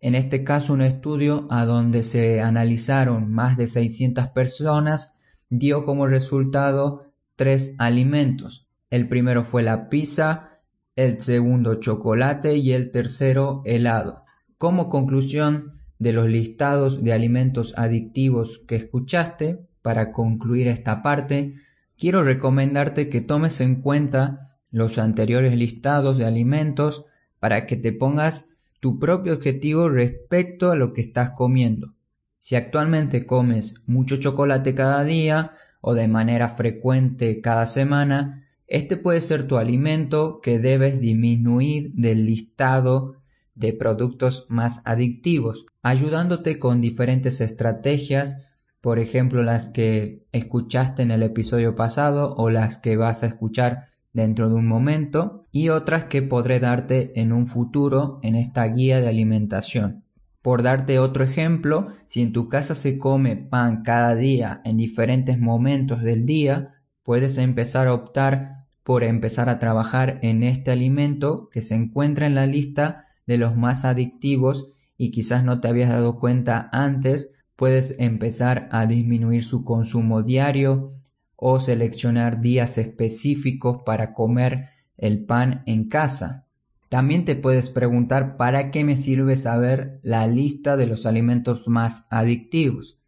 en 0.00 0.14
este 0.14 0.44
caso 0.44 0.74
un 0.74 0.82
estudio 0.82 1.46
a 1.50 1.64
donde 1.64 2.02
se 2.02 2.40
analizaron 2.40 3.32
más 3.32 3.56
de 3.56 3.66
600 3.66 4.28
personas 4.28 5.14
dio 5.48 5.84
como 5.84 6.06
resultado 6.06 7.12
tres 7.36 7.74
alimentos. 7.78 8.68
El 8.90 9.08
primero 9.08 9.42
fue 9.42 9.62
la 9.62 9.88
pizza, 9.88 10.51
el 10.96 11.20
segundo 11.20 11.76
chocolate 11.76 12.56
y 12.56 12.72
el 12.72 12.90
tercero 12.90 13.62
helado. 13.64 14.24
Como 14.58 14.88
conclusión 14.88 15.72
de 15.98 16.12
los 16.12 16.28
listados 16.28 17.02
de 17.02 17.12
alimentos 17.12 17.78
adictivos 17.78 18.62
que 18.66 18.76
escuchaste, 18.76 19.66
para 19.82 20.12
concluir 20.12 20.68
esta 20.68 21.02
parte, 21.02 21.54
quiero 21.98 22.22
recomendarte 22.22 23.08
que 23.08 23.20
tomes 23.20 23.60
en 23.60 23.80
cuenta 23.82 24.58
los 24.70 24.98
anteriores 24.98 25.56
listados 25.56 26.18
de 26.18 26.24
alimentos 26.24 27.06
para 27.40 27.66
que 27.66 27.76
te 27.76 27.92
pongas 27.92 28.50
tu 28.80 28.98
propio 28.98 29.34
objetivo 29.34 29.88
respecto 29.88 30.70
a 30.70 30.76
lo 30.76 30.92
que 30.92 31.00
estás 31.00 31.30
comiendo. 31.30 31.94
Si 32.38 32.56
actualmente 32.56 33.26
comes 33.26 33.82
mucho 33.86 34.16
chocolate 34.16 34.74
cada 34.74 35.04
día 35.04 35.52
o 35.80 35.94
de 35.94 36.08
manera 36.08 36.48
frecuente 36.48 37.40
cada 37.40 37.66
semana, 37.66 38.41
este 38.72 38.96
puede 38.96 39.20
ser 39.20 39.46
tu 39.46 39.58
alimento 39.58 40.40
que 40.42 40.58
debes 40.58 40.98
disminuir 40.98 41.92
del 41.92 42.24
listado 42.24 43.16
de 43.54 43.74
productos 43.74 44.46
más 44.48 44.80
adictivos, 44.86 45.66
ayudándote 45.82 46.58
con 46.58 46.80
diferentes 46.80 47.42
estrategias, 47.42 48.48
por 48.80 48.98
ejemplo 48.98 49.42
las 49.42 49.68
que 49.68 50.24
escuchaste 50.32 51.02
en 51.02 51.10
el 51.10 51.22
episodio 51.22 51.74
pasado 51.74 52.34
o 52.38 52.48
las 52.48 52.78
que 52.78 52.96
vas 52.96 53.22
a 53.22 53.26
escuchar 53.26 53.82
dentro 54.14 54.48
de 54.48 54.54
un 54.54 54.66
momento 54.66 55.44
y 55.52 55.68
otras 55.68 56.04
que 56.04 56.22
podré 56.22 56.58
darte 56.58 57.12
en 57.20 57.34
un 57.34 57.48
futuro 57.48 58.20
en 58.22 58.36
esta 58.36 58.64
guía 58.64 59.02
de 59.02 59.08
alimentación. 59.08 60.02
Por 60.40 60.62
darte 60.62 60.98
otro 60.98 61.24
ejemplo, 61.24 61.88
si 62.06 62.22
en 62.22 62.32
tu 62.32 62.48
casa 62.48 62.74
se 62.74 62.96
come 62.96 63.36
pan 63.36 63.82
cada 63.82 64.14
día 64.14 64.62
en 64.64 64.78
diferentes 64.78 65.38
momentos 65.38 66.00
del 66.00 66.24
día, 66.24 66.70
puedes 67.02 67.36
empezar 67.36 67.88
a 67.88 67.92
optar 67.92 68.61
por 68.82 69.04
empezar 69.04 69.48
a 69.48 69.58
trabajar 69.58 70.18
en 70.22 70.42
este 70.42 70.70
alimento 70.70 71.48
que 71.50 71.62
se 71.62 71.74
encuentra 71.74 72.26
en 72.26 72.34
la 72.34 72.46
lista 72.46 73.06
de 73.26 73.38
los 73.38 73.56
más 73.56 73.84
adictivos 73.84 74.70
y 74.96 75.10
quizás 75.10 75.44
no 75.44 75.60
te 75.60 75.68
habías 75.68 75.90
dado 75.90 76.18
cuenta 76.18 76.68
antes, 76.72 77.34
puedes 77.56 77.96
empezar 77.98 78.68
a 78.72 78.86
disminuir 78.86 79.44
su 79.44 79.64
consumo 79.64 80.22
diario 80.22 80.94
o 81.36 81.60
seleccionar 81.60 82.40
días 82.40 82.78
específicos 82.78 83.82
para 83.84 84.12
comer 84.12 84.68
el 84.96 85.24
pan 85.24 85.62
en 85.66 85.88
casa. 85.88 86.46
También 86.88 87.24
te 87.24 87.36
puedes 87.36 87.70
preguntar 87.70 88.36
para 88.36 88.70
qué 88.70 88.84
me 88.84 88.96
sirve 88.96 89.36
saber 89.36 89.98
la 90.02 90.26
lista 90.26 90.76
de 90.76 90.86
los 90.86 91.06
alimentos 91.06 91.66
más 91.66 92.06
adictivos. 92.10 92.98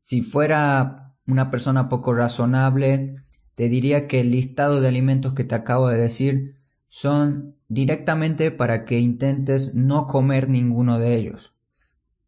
Si 0.00 0.22
fuera 0.22 1.14
una 1.26 1.50
persona 1.50 1.88
poco 1.88 2.12
razonable, 2.14 3.16
te 3.58 3.68
diría 3.68 4.06
que 4.06 4.20
el 4.20 4.30
listado 4.30 4.80
de 4.80 4.86
alimentos 4.86 5.34
que 5.34 5.42
te 5.42 5.56
acabo 5.56 5.88
de 5.88 5.98
decir 5.98 6.54
son 6.86 7.56
directamente 7.66 8.52
para 8.52 8.84
que 8.84 9.00
intentes 9.00 9.74
no 9.74 10.06
comer 10.06 10.48
ninguno 10.48 11.00
de 11.00 11.16
ellos. 11.16 11.56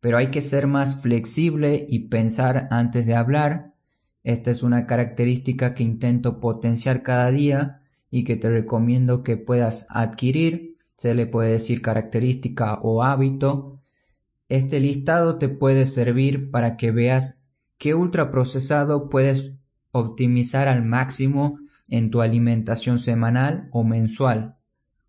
Pero 0.00 0.18
hay 0.18 0.32
que 0.32 0.40
ser 0.40 0.66
más 0.66 1.02
flexible 1.02 1.86
y 1.88 2.08
pensar 2.08 2.66
antes 2.72 3.06
de 3.06 3.14
hablar. 3.14 3.74
Esta 4.24 4.50
es 4.50 4.64
una 4.64 4.88
característica 4.88 5.72
que 5.72 5.84
intento 5.84 6.40
potenciar 6.40 7.04
cada 7.04 7.30
día 7.30 7.80
y 8.10 8.24
que 8.24 8.34
te 8.34 8.50
recomiendo 8.50 9.22
que 9.22 9.36
puedas 9.36 9.86
adquirir 9.88 10.78
se 10.96 11.14
le 11.14 11.28
puede 11.28 11.52
decir 11.52 11.80
característica 11.80 12.80
o 12.82 13.04
hábito. 13.04 13.78
Este 14.48 14.80
listado 14.80 15.38
te 15.38 15.48
puede 15.48 15.86
servir 15.86 16.50
para 16.50 16.76
que 16.76 16.90
veas 16.90 17.44
qué 17.78 17.94
ultraprocesado 17.94 19.08
puedes 19.08 19.59
optimizar 19.92 20.68
al 20.68 20.84
máximo 20.84 21.58
en 21.88 22.10
tu 22.10 22.20
alimentación 22.20 22.98
semanal 22.98 23.68
o 23.72 23.84
mensual. 23.84 24.56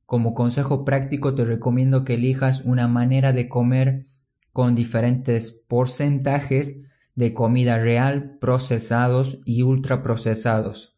Como 0.05 0.33
consejo 0.33 0.83
práctico 0.83 1.35
te 1.35 1.45
recomiendo 1.45 2.03
que 2.03 2.15
elijas 2.15 2.61
una 2.65 2.87
manera 2.87 3.33
de 3.33 3.47
comer 3.47 4.07
con 4.51 4.75
diferentes 4.75 5.51
porcentajes 5.51 6.77
de 7.15 7.33
comida 7.33 7.77
real, 7.77 8.37
procesados 8.39 9.39
y 9.45 9.63
ultraprocesados. 9.63 10.97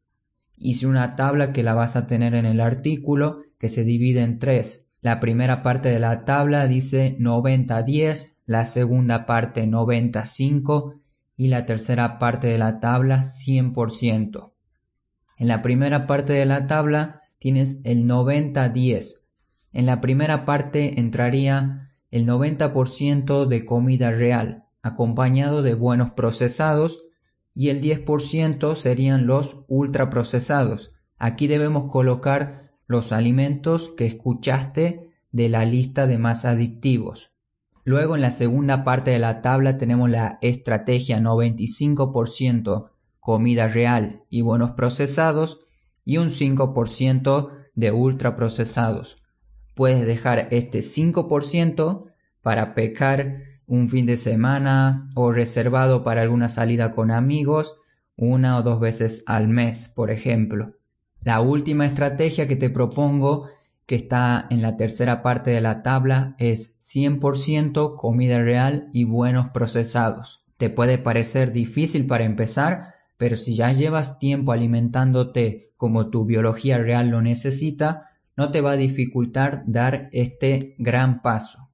Hice 0.57 0.87
una 0.87 1.15
tabla 1.15 1.53
que 1.53 1.63
la 1.63 1.73
vas 1.73 1.95
a 1.95 2.07
tener 2.07 2.33
en 2.35 2.45
el 2.45 2.61
artículo 2.61 3.41
que 3.57 3.69
se 3.69 3.83
divide 3.83 4.21
en 4.21 4.39
tres. 4.39 4.87
La 5.01 5.19
primera 5.19 5.61
parte 5.61 5.89
de 5.89 5.99
la 5.99 6.23
tabla 6.25 6.67
dice 6.67 7.17
90-10, 7.19 8.37
la 8.45 8.65
segunda 8.65 9.25
parte 9.25 9.67
95 9.67 10.95
y 11.43 11.49
la 11.49 11.65
tercera 11.65 12.19
parte 12.19 12.47
de 12.47 12.57
la 12.57 12.79
tabla 12.79 13.21
100%. 13.21 14.53
En 15.37 15.47
la 15.49 15.61
primera 15.61 16.07
parte 16.07 16.31
de 16.31 16.45
la 16.45 16.67
tabla 16.67 17.21
tienes 17.37 17.81
el 17.83 18.05
90-10. 18.07 19.23
En 19.73 19.85
la 19.85 19.99
primera 19.99 20.45
parte 20.45 21.01
entraría 21.01 21.91
el 22.11 22.25
90% 22.25 23.45
de 23.45 23.65
comida 23.65 24.11
real, 24.11 24.63
acompañado 24.81 25.63
de 25.63 25.73
buenos 25.73 26.11
procesados, 26.11 27.03
y 27.53 27.67
el 27.67 27.81
10% 27.81 28.77
serían 28.77 29.27
los 29.27 29.65
ultraprocesados. 29.67 30.93
Aquí 31.17 31.47
debemos 31.47 31.91
colocar 31.91 32.71
los 32.87 33.11
alimentos 33.11 33.91
que 33.97 34.05
escuchaste 34.05 35.11
de 35.33 35.49
la 35.49 35.65
lista 35.65 36.07
de 36.07 36.17
más 36.17 36.45
adictivos. 36.45 37.32
Luego 37.85 38.15
en 38.15 38.21
la 38.21 38.31
segunda 38.31 38.83
parte 38.83 39.11
de 39.11 39.19
la 39.19 39.41
tabla 39.41 39.77
tenemos 39.77 40.09
la 40.09 40.37
estrategia 40.41 41.19
95% 41.19 42.89
comida 43.19 43.67
real 43.67 44.23
y 44.29 44.41
buenos 44.41 44.71
procesados 44.71 45.61
y 46.05 46.17
un 46.17 46.29
5% 46.29 47.49
de 47.75 47.91
ultraprocesados. 47.91 49.17
Puedes 49.75 50.05
dejar 50.05 50.47
este 50.51 50.79
5% 50.79 52.03
para 52.41 52.73
pecar 52.75 53.43
un 53.65 53.89
fin 53.89 54.05
de 54.05 54.17
semana 54.17 55.07
o 55.15 55.31
reservado 55.31 56.03
para 56.03 56.21
alguna 56.21 56.49
salida 56.49 56.93
con 56.93 57.11
amigos 57.11 57.77
una 58.15 58.57
o 58.57 58.63
dos 58.63 58.79
veces 58.79 59.23
al 59.25 59.47
mes, 59.47 59.87
por 59.87 60.11
ejemplo. 60.11 60.73
La 61.21 61.41
última 61.41 61.85
estrategia 61.85 62.47
que 62.47 62.55
te 62.55 62.69
propongo, 62.69 63.47
que 63.85 63.95
está 63.95 64.47
en 64.49 64.61
la 64.61 64.77
tercera 64.77 65.21
parte 65.21 65.51
de 65.51 65.61
la 65.61 65.83
tabla, 65.83 66.35
es 66.39 66.77
100% 66.79 67.97
comida 67.97 68.39
real 68.39 68.89
y 68.93 69.03
buenos 69.03 69.49
procesados. 69.49 70.43
Te 70.57 70.69
puede 70.69 70.97
parecer 70.97 71.51
difícil 71.51 72.05
para 72.05 72.23
empezar, 72.23 72.93
pero 73.17 73.35
si 73.35 73.55
ya 73.55 73.71
llevas 73.71 74.19
tiempo 74.19 74.51
alimentándote 74.51 75.71
como 75.77 76.09
tu 76.09 76.25
biología 76.25 76.77
real 76.77 77.09
lo 77.09 77.21
necesita, 77.21 78.09
no 78.37 78.51
te 78.51 78.61
va 78.61 78.71
a 78.71 78.77
dificultar 78.77 79.63
dar 79.67 80.09
este 80.11 80.75
gran 80.77 81.21
paso. 81.21 81.69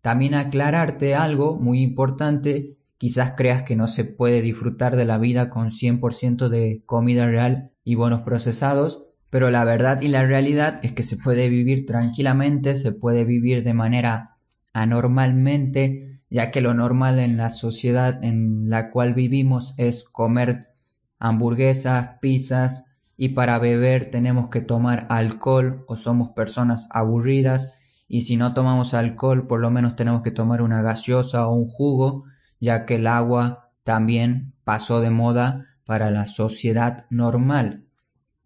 También 0.00 0.34
aclararte 0.34 1.14
algo 1.14 1.56
muy 1.56 1.80
importante, 1.80 2.76
quizás 2.98 3.34
creas 3.36 3.62
que 3.62 3.76
no 3.76 3.86
se 3.86 4.04
puede 4.04 4.42
disfrutar 4.42 4.96
de 4.96 5.04
la 5.04 5.18
vida 5.18 5.48
con 5.50 5.70
100% 5.70 6.48
de 6.48 6.82
comida 6.86 7.26
real 7.28 7.70
y 7.84 7.94
buenos 7.94 8.22
procesados, 8.22 9.11
pero 9.32 9.50
la 9.50 9.64
verdad 9.64 10.02
y 10.02 10.08
la 10.08 10.26
realidad 10.26 10.78
es 10.82 10.92
que 10.92 11.02
se 11.02 11.16
puede 11.16 11.48
vivir 11.48 11.86
tranquilamente, 11.86 12.76
se 12.76 12.92
puede 12.92 13.24
vivir 13.24 13.64
de 13.64 13.72
manera 13.72 14.36
anormalmente, 14.74 16.20
ya 16.28 16.50
que 16.50 16.60
lo 16.60 16.74
normal 16.74 17.18
en 17.18 17.38
la 17.38 17.48
sociedad 17.48 18.22
en 18.22 18.68
la 18.68 18.90
cual 18.90 19.14
vivimos 19.14 19.72
es 19.78 20.04
comer 20.04 20.74
hamburguesas, 21.18 22.18
pizzas 22.20 22.94
y 23.16 23.30
para 23.30 23.58
beber 23.58 24.10
tenemos 24.10 24.50
que 24.50 24.60
tomar 24.60 25.06
alcohol 25.08 25.86
o 25.88 25.96
somos 25.96 26.32
personas 26.32 26.86
aburridas 26.90 27.78
y 28.08 28.20
si 28.20 28.36
no 28.36 28.52
tomamos 28.52 28.92
alcohol 28.92 29.46
por 29.46 29.60
lo 29.60 29.70
menos 29.70 29.96
tenemos 29.96 30.20
que 30.20 30.30
tomar 30.30 30.60
una 30.60 30.82
gaseosa 30.82 31.48
o 31.48 31.54
un 31.54 31.70
jugo, 31.70 32.24
ya 32.60 32.84
que 32.84 32.96
el 32.96 33.06
agua 33.06 33.70
también 33.82 34.52
pasó 34.64 35.00
de 35.00 35.08
moda 35.08 35.68
para 35.86 36.10
la 36.10 36.26
sociedad 36.26 37.06
normal. 37.08 37.81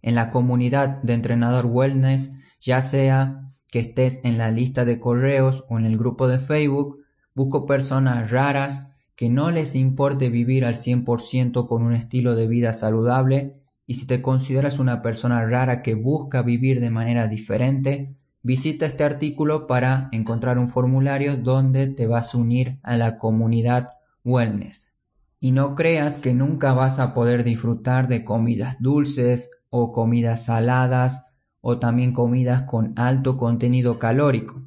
En 0.07 0.15
la 0.15 0.31
comunidad 0.31 1.03
de 1.03 1.15
entrenador 1.15 1.67
wellness, 1.67 2.33
ya 2.61 2.81
sea 2.81 3.51
que 3.73 3.81
estés 3.81 4.21
en 4.23 4.39
la 4.39 4.53
lista 4.53 4.85
de 4.85 5.01
correos 5.01 5.65
o 5.69 5.81
en 5.81 5.85
el 5.85 5.99
grupo 5.99 6.29
de 6.29 6.39
Facebook, 6.39 7.01
busco 7.35 7.67
personas 7.67 8.31
raras 8.31 8.93
que 9.17 9.29
no 9.31 9.51
les 9.51 9.75
importe 9.75 10.31
vivir 10.31 10.65
al 10.65 10.77
100% 10.77 11.67
con 11.67 11.83
un 11.83 11.93
estilo 11.93 12.37
de 12.37 12.47
vida 12.47 12.73
saludable 12.73 13.57
y 13.85 13.95
si 13.95 14.07
te 14.07 14.23
consideras 14.23 14.79
una 14.79 15.03
persona 15.03 15.45
rara 15.45 15.83
que 15.83 15.95
busca 15.95 16.43
vivir 16.43 16.79
de 16.79 16.91
manera 16.91 17.27
diferente, 17.27 18.15
visita 18.43 18.87
este 18.87 19.03
artículo 19.03 19.67
para 19.67 20.09
encontrar 20.13 20.57
un 20.57 20.69
formulario 20.69 21.37
donde 21.37 21.89
te 21.89 22.07
vas 22.07 22.33
a 22.33 22.39
unir 22.39 22.79
a 22.85 22.97
la 22.97 23.19
comunidad 23.19 23.89
wellness. 24.25 24.93
Y 25.41 25.51
no 25.51 25.75
creas 25.75 26.19
que 26.19 26.33
nunca 26.33 26.75
vas 26.75 27.01
a 27.01 27.13
poder 27.13 27.43
disfrutar 27.43 28.07
de 28.07 28.25
comidas 28.25 28.77
dulces 28.79 29.51
o 29.77 29.93
comidas 29.93 30.47
saladas 30.47 31.27
o 31.61 31.79
también 31.79 32.13
comidas 32.13 32.63
con 32.63 32.93
alto 32.97 33.37
contenido 33.37 33.99
calórico. 33.99 34.63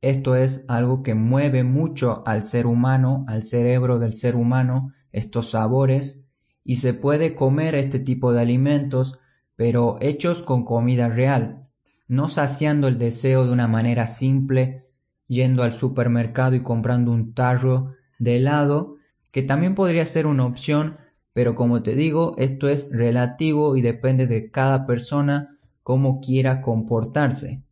Esto 0.00 0.34
es 0.34 0.64
algo 0.68 1.02
que 1.02 1.14
mueve 1.14 1.62
mucho 1.62 2.22
al 2.26 2.42
ser 2.42 2.66
humano, 2.66 3.24
al 3.28 3.42
cerebro 3.42 3.98
del 3.98 4.14
ser 4.14 4.34
humano, 4.34 4.92
estos 5.12 5.50
sabores, 5.50 6.26
y 6.64 6.76
se 6.76 6.94
puede 6.94 7.34
comer 7.34 7.74
este 7.74 7.98
tipo 7.98 8.32
de 8.32 8.40
alimentos, 8.40 9.18
pero 9.56 9.98
hechos 10.00 10.42
con 10.42 10.64
comida 10.64 11.08
real, 11.08 11.68
no 12.08 12.28
saciando 12.28 12.88
el 12.88 12.98
deseo 12.98 13.44
de 13.44 13.52
una 13.52 13.68
manera 13.68 14.06
simple, 14.06 14.82
yendo 15.28 15.62
al 15.62 15.72
supermercado 15.72 16.56
y 16.56 16.62
comprando 16.62 17.12
un 17.12 17.34
tarro 17.34 17.94
de 18.18 18.36
helado, 18.36 18.96
que 19.30 19.42
también 19.42 19.74
podría 19.74 20.04
ser 20.06 20.26
una 20.26 20.44
opción, 20.44 20.96
pero 21.32 21.54
como 21.54 21.82
te 21.82 21.94
digo, 21.94 22.34
esto 22.38 22.68
es 22.68 22.90
relativo 22.92 23.76
y 23.76 23.82
depende 23.82 24.26
de 24.26 24.50
cada 24.50 24.86
persona 24.86 25.56
cómo 25.82 26.20
quiera 26.20 26.60
comportarse. 26.60 27.62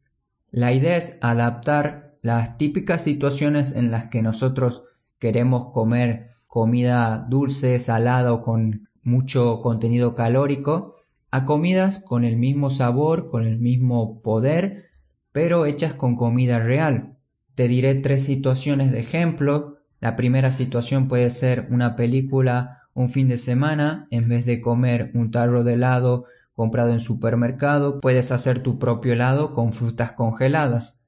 La 0.51 0.73
idea 0.73 0.97
es 0.97 1.19
adaptar 1.21 2.17
las 2.23 2.59
típicas 2.59 3.03
situaciones 3.03 3.75
en 3.77 3.91
las 3.91 4.09
que 4.09 4.23
nosotros 4.23 4.85
queremos 5.19 5.73
comer 5.73 6.31
comida 6.47 7.27
dulce, 7.29 7.79
salada 7.79 8.33
o 8.33 8.43
con 8.43 8.89
mucho 9.03 9.61
contenido 9.61 10.15
calórico 10.15 10.97
a 11.31 11.45
comidas 11.45 11.99
con 11.99 12.25
el 12.25 12.37
mismo 12.37 12.71
sabor, 12.71 13.29
con 13.29 13.47
el 13.47 13.59
mismo 13.59 14.23
poder, 14.23 14.87
pero 15.33 15.67
hechas 15.67 15.93
con 15.93 16.17
comida 16.17 16.59
real. 16.59 17.17
Te 17.55 17.69
diré 17.69 17.97
tres 17.97 18.25
situaciones 18.25 18.93
de 18.93 19.01
ejemplo 19.01 19.79
la 20.01 20.15
primera 20.15 20.53
situación 20.53 21.09
puede 21.09 21.31
ser 21.31 21.67
una 21.71 21.97
película 21.97 22.78
un 22.95 23.09
fin 23.09 23.29
de 23.29 23.39
semana, 23.39 24.07
en 24.11 24.29
vez 24.29 24.47
de 24.47 24.61
comer 24.61 25.11
un 25.15 25.31
tarro 25.31 25.65
de 25.65 25.75
helado 25.75 26.27
comprado 26.55 26.93
en 26.93 27.01
supermercado, 27.01 28.01
puedes 28.01 28.33
hacer 28.33 28.61
tu 28.61 28.79
propio 28.79 29.13
helado 29.13 29.55
con 29.55 29.73
frutas 29.73 30.13
congeladas. 30.13 31.01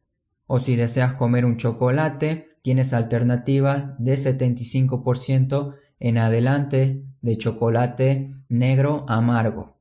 O 0.46 0.58
si 0.58 0.76
deseas 0.76 1.14
comer 1.14 1.44
un 1.44 1.56
chocolate, 1.56 2.48
tienes 2.62 2.92
alternativas 2.92 3.98
de 3.98 4.14
75% 4.14 5.74
en 5.98 6.18
adelante 6.18 7.04
de 7.20 7.36
chocolate 7.36 8.34
negro 8.48 9.04
amargo. 9.08 9.76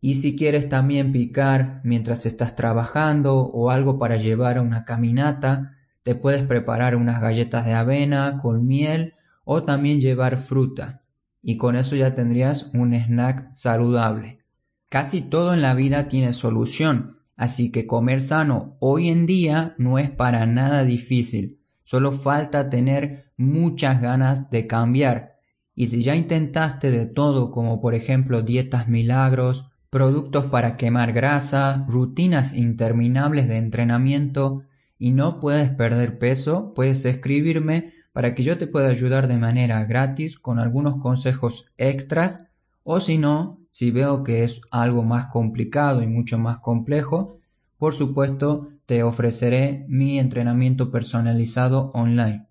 Y 0.00 0.14
si 0.14 0.36
quieres 0.36 0.68
también 0.68 1.12
picar 1.12 1.80
mientras 1.84 2.24
estás 2.24 2.56
trabajando 2.56 3.36
o 3.36 3.70
algo 3.70 3.98
para 3.98 4.16
llevar 4.16 4.56
a 4.56 4.62
una 4.62 4.84
caminata, 4.84 5.76
te 6.02 6.14
puedes 6.14 6.42
preparar 6.42 6.96
unas 6.96 7.20
galletas 7.20 7.66
de 7.66 7.74
avena 7.74 8.38
con 8.40 8.66
miel 8.66 9.14
o 9.44 9.64
también 9.64 10.00
llevar 10.00 10.38
fruta. 10.38 10.99
Y 11.42 11.56
con 11.56 11.76
eso 11.76 11.96
ya 11.96 12.14
tendrías 12.14 12.70
un 12.74 12.94
snack 12.94 13.50
saludable. 13.54 14.40
Casi 14.88 15.22
todo 15.22 15.54
en 15.54 15.62
la 15.62 15.74
vida 15.74 16.08
tiene 16.08 16.32
solución, 16.32 17.18
así 17.36 17.70
que 17.70 17.86
comer 17.86 18.20
sano 18.20 18.76
hoy 18.80 19.08
en 19.08 19.24
día 19.24 19.74
no 19.78 19.98
es 19.98 20.10
para 20.10 20.46
nada 20.46 20.84
difícil. 20.84 21.60
Solo 21.84 22.12
falta 22.12 22.70
tener 22.70 23.32
muchas 23.36 24.00
ganas 24.00 24.50
de 24.50 24.66
cambiar. 24.66 25.36
Y 25.74 25.86
si 25.86 26.02
ya 26.02 26.14
intentaste 26.14 26.90
de 26.90 27.06
todo, 27.06 27.50
como 27.50 27.80
por 27.80 27.94
ejemplo 27.94 28.42
dietas 28.42 28.88
milagros, 28.88 29.70
productos 29.90 30.46
para 30.46 30.76
quemar 30.76 31.12
grasa, 31.12 31.86
rutinas 31.88 32.54
interminables 32.54 33.48
de 33.48 33.56
entrenamiento 33.56 34.62
y 34.98 35.12
no 35.12 35.40
puedes 35.40 35.70
perder 35.70 36.18
peso, 36.18 36.74
puedes 36.74 37.04
escribirme 37.04 37.94
para 38.12 38.34
que 38.34 38.42
yo 38.42 38.58
te 38.58 38.66
pueda 38.66 38.88
ayudar 38.88 39.28
de 39.28 39.38
manera 39.38 39.84
gratis 39.84 40.38
con 40.38 40.58
algunos 40.58 41.00
consejos 41.00 41.70
extras 41.76 42.46
o 42.82 43.00
si 43.00 43.18
no, 43.18 43.58
si 43.70 43.90
veo 43.90 44.24
que 44.24 44.42
es 44.42 44.62
algo 44.70 45.02
más 45.02 45.26
complicado 45.26 46.02
y 46.02 46.06
mucho 46.06 46.38
más 46.38 46.58
complejo, 46.58 47.38
por 47.78 47.94
supuesto 47.94 48.68
te 48.86 49.02
ofreceré 49.02 49.84
mi 49.88 50.18
entrenamiento 50.18 50.90
personalizado 50.90 51.90
online. 51.94 52.46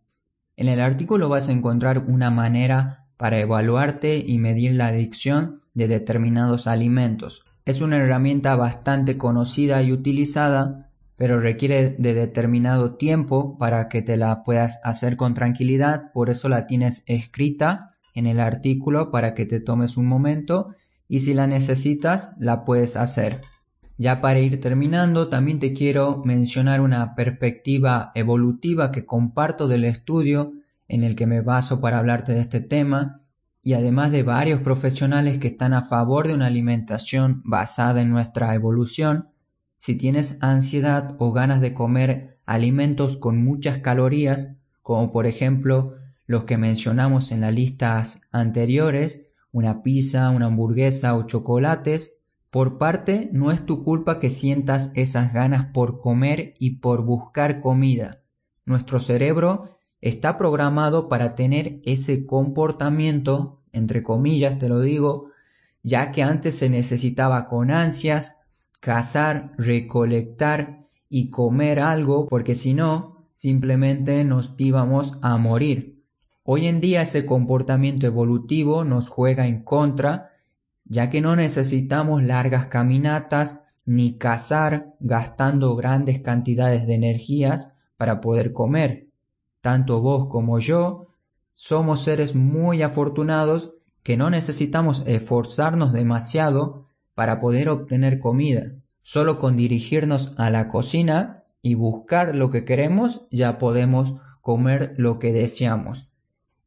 En 0.56 0.68
el 0.68 0.80
artículo 0.80 1.30
vas 1.30 1.50
a 1.50 1.52
encontrar 1.52 2.06
una 2.08 2.32
manera 2.32 3.08
para 3.18 3.40
evaluarte 3.40 4.18
y 4.18 4.38
medir 4.38 4.74
la 4.74 4.88
adicción 4.88 5.62
de 5.74 5.88
determinados 5.88 6.68
alimentos. 6.68 7.44
Es 7.66 7.82
una 7.82 7.98
herramienta 7.98 8.56
bastante 8.56 9.18
conocida 9.18 9.84
y 9.84 9.92
utilizada, 9.92 10.89
pero 11.20 11.42
requiere 11.42 11.98
de 12.00 12.14
determinado 12.14 12.96
tiempo 12.96 13.58
para 13.58 13.90
que 13.90 14.02
te 14.02 14.16
la 14.16 14.42
puedas 14.42 14.80
hacer 14.86 15.18
con 15.18 15.34
tranquilidad, 15.34 16.14
por 16.14 16.30
eso 16.30 16.48
la 16.48 16.66
tienes 16.66 17.04
escrita 17.08 17.98
en 18.16 18.26
el 18.26 18.40
artículo 18.40 19.12
para 19.12 19.34
que 19.34 19.46
te 19.46 19.60
tomes 19.60 19.98
un 19.98 20.06
momento 20.06 20.74
y 21.10 21.20
si 21.20 21.34
la 21.34 21.46
necesitas 21.46 22.36
la 22.40 22.64
puedes 22.64 22.96
hacer. 22.96 23.42
Ya 23.98 24.22
para 24.22 24.40
ir 24.40 24.62
terminando, 24.62 25.28
también 25.28 25.60
te 25.60 25.74
quiero 25.74 26.22
mencionar 26.24 26.80
una 26.80 27.16
perspectiva 27.16 28.14
evolutiva 28.16 28.90
que 28.90 29.06
comparto 29.06 29.68
del 29.68 29.84
estudio 29.84 30.54
en 30.88 31.04
el 31.04 31.18
que 31.18 31.28
me 31.28 31.42
baso 31.42 31.82
para 31.82 32.00
hablarte 32.00 32.32
de 32.32 32.40
este 32.40 32.62
tema 32.62 33.20
y 33.62 33.74
además 33.74 34.12
de 34.12 34.24
varios 34.24 34.62
profesionales 34.62 35.38
que 35.38 35.48
están 35.48 35.74
a 35.74 35.82
favor 35.82 36.30
de 36.30 36.34
una 36.34 36.48
alimentación 36.48 37.42
basada 37.44 38.00
en 38.00 38.10
nuestra 38.10 38.56
evolución, 38.56 39.28
si 39.80 39.96
tienes 39.96 40.38
ansiedad 40.42 41.16
o 41.18 41.32
ganas 41.32 41.62
de 41.62 41.74
comer 41.74 42.38
alimentos 42.46 43.18
con 43.18 43.44
muchas 43.44 43.80
calorías, 43.80 44.50
como 44.84 45.12
por 45.12 45.26
ejemplo 45.26 45.96
los 46.28 46.44
que 46.44 46.58
mencionamos 46.58 47.32
en 47.32 47.42
las 47.42 47.54
listas 47.54 48.22
anteriores, 48.32 49.26
una 49.52 49.82
pizza, 49.82 50.30
una 50.30 50.46
hamburguesa 50.46 51.16
o 51.16 51.24
chocolates, 51.24 52.18
por 52.52 52.78
parte 52.78 53.30
no 53.34 53.52
es 53.52 53.66
tu 53.66 53.84
culpa 53.84 54.20
que 54.20 54.30
sientas 54.30 54.92
esas 54.94 55.34
ganas 55.34 55.66
por 55.74 56.00
comer 56.00 56.54
y 56.60 56.76
por 56.78 57.04
buscar 57.04 57.60
comida. 57.60 58.22
Nuestro 58.66 59.00
cerebro 59.00 59.70
está 60.02 60.38
programado 60.38 61.10
para 61.10 61.34
tener 61.34 61.82
ese 61.84 62.26
comportamiento 62.26 63.60
entre 63.72 64.04
comillas 64.04 64.58
te 64.58 64.70
lo 64.70 64.82
digo, 64.82 65.32
ya 65.84 66.12
que 66.12 66.24
antes 66.24 66.58
se 66.58 66.70
necesitaba 66.70 67.48
con 67.48 67.72
ansias 67.72 68.39
cazar, 68.80 69.54
recolectar 69.58 70.80
y 71.10 71.30
comer 71.30 71.80
algo, 71.80 72.28
porque 72.28 72.56
si 72.56 72.74
no, 72.74 73.26
simplemente 73.36 74.24
nos 74.24 74.56
íbamos 74.58 75.18
a 75.22 75.38
morir. 75.38 76.04
Hoy 76.44 76.68
en 76.68 76.82
día 76.82 77.02
ese 77.02 77.26
comportamiento 77.26 78.08
evolutivo 78.08 78.84
nos 78.84 79.10
juega 79.10 79.48
en 79.48 79.64
contra, 79.64 80.32
ya 80.86 81.10
que 81.10 81.22
no 81.22 81.36
necesitamos 81.36 82.24
largas 82.24 82.68
caminatas 82.68 83.62
ni 83.86 84.18
cazar 84.18 84.96
gastando 85.00 85.76
grandes 85.76 86.22
cantidades 86.22 86.88
de 86.88 86.96
energías 86.96 87.76
para 87.98 88.22
poder 88.22 88.54
comer. 88.54 89.08
Tanto 89.62 90.02
vos 90.02 90.28
como 90.28 90.60
yo 90.60 91.08
somos 91.54 92.04
seres 92.04 92.36
muy 92.36 92.82
afortunados 92.82 93.74
que 94.04 94.16
no 94.16 94.30
necesitamos 94.30 95.04
esforzarnos 95.06 95.92
demasiado 95.92 96.79
para 97.20 97.42
poder 97.42 97.68
obtener 97.68 98.18
comida. 98.18 98.72
Solo 99.02 99.40
con 99.40 99.58
dirigirnos 99.58 100.32
a 100.38 100.50
la 100.50 100.70
cocina 100.70 101.44
y 101.62 101.74
buscar 101.74 102.34
lo 102.34 102.50
que 102.50 102.64
queremos 102.64 103.28
ya 103.30 103.58
podemos 103.58 104.16
comer 104.42 104.94
lo 104.96 105.20
que 105.20 105.34
deseamos. 105.34 106.14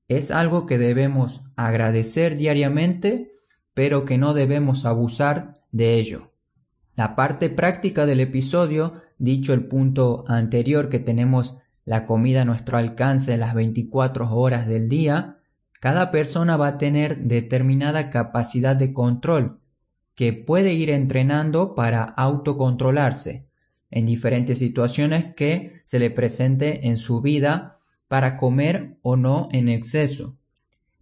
Es 0.09 0.31
algo 0.31 0.67
que 0.67 0.77
debemos 0.77 1.41
agradecer 1.57 2.37
diariamente, 2.37 3.33
pero 3.73 4.05
que 4.05 4.19
no 4.19 4.35
debemos 4.35 4.85
abusar 4.85 5.55
de 5.71 5.95
ello. 5.95 6.33
La 6.97 7.17
parte 7.17 7.49
práctica 7.49 8.05
del 8.05 8.21
episodio, 8.21 8.93
dicho 9.17 9.55
el 9.55 9.65
punto 9.65 10.25
anterior 10.29 10.91
que 10.91 10.99
tenemos 10.99 11.61
la 11.87 12.05
comida 12.05 12.43
a 12.43 12.45
nuestro 12.45 12.77
alcance 12.77 13.39
las 13.39 13.55
24 13.55 14.31
horas 14.37 14.67
del 14.67 14.91
día, 14.91 15.39
cada 15.81 16.11
persona 16.11 16.59
va 16.59 16.67
a 16.67 16.77
tener 16.77 17.21
determinada 17.21 18.11
capacidad 18.11 18.77
de 18.77 18.93
control 18.93 19.62
que 20.15 20.33
puede 20.33 20.75
ir 20.75 20.91
entrenando 20.91 21.75
para 21.75 22.05
autocontrolarse 22.05 23.47
en 23.91 24.07
diferentes 24.07 24.59
situaciones 24.59 25.35
que 25.35 25.81
se 25.85 25.99
le 25.99 26.11
presente 26.11 26.89
en 26.89 26.97
su 26.97 27.21
vida 27.21 27.79
para 28.09 28.37
comer 28.37 28.97
o 29.03 29.17
no 29.17 29.49
en 29.53 29.69
exceso. 29.69 30.37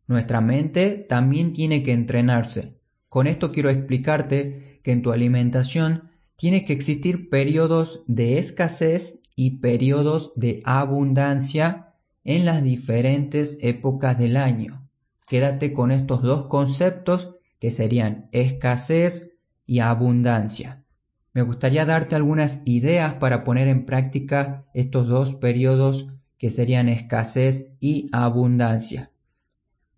Nuestra 0.06 0.40
mente 0.40 1.06
también 1.08 1.52
tiene 1.52 1.82
que 1.82 1.92
entrenarse. 1.92 2.74
Con 3.08 3.26
esto 3.26 3.52
quiero 3.52 3.70
explicarte 3.70 4.80
que 4.82 4.92
en 4.92 5.02
tu 5.02 5.12
alimentación 5.12 6.10
tiene 6.36 6.64
que 6.64 6.72
existir 6.72 7.28
periodos 7.28 8.02
de 8.06 8.38
escasez 8.38 9.22
y 9.36 9.58
periodos 9.58 10.32
de 10.36 10.62
abundancia 10.64 11.94
en 12.24 12.44
las 12.44 12.62
diferentes 12.62 13.58
épocas 13.60 14.18
del 14.18 14.36
año. 14.36 14.88
Quédate 15.28 15.72
con 15.72 15.90
estos 15.90 16.22
dos 16.22 16.46
conceptos 16.46 17.36
que 17.60 17.70
serían 17.70 18.28
escasez 18.32 19.34
y 19.66 19.78
abundancia. 19.78 20.84
Me 21.32 21.42
gustaría 21.42 21.84
darte 21.84 22.16
algunas 22.16 22.62
ideas 22.64 23.14
para 23.14 23.44
poner 23.44 23.68
en 23.68 23.86
práctica 23.86 24.66
estos 24.74 25.06
dos 25.06 25.36
periodos 25.36 26.14
que 26.38 26.50
serían 26.50 26.88
escasez 26.88 27.74
y 27.78 28.08
abundancia. 28.12 29.12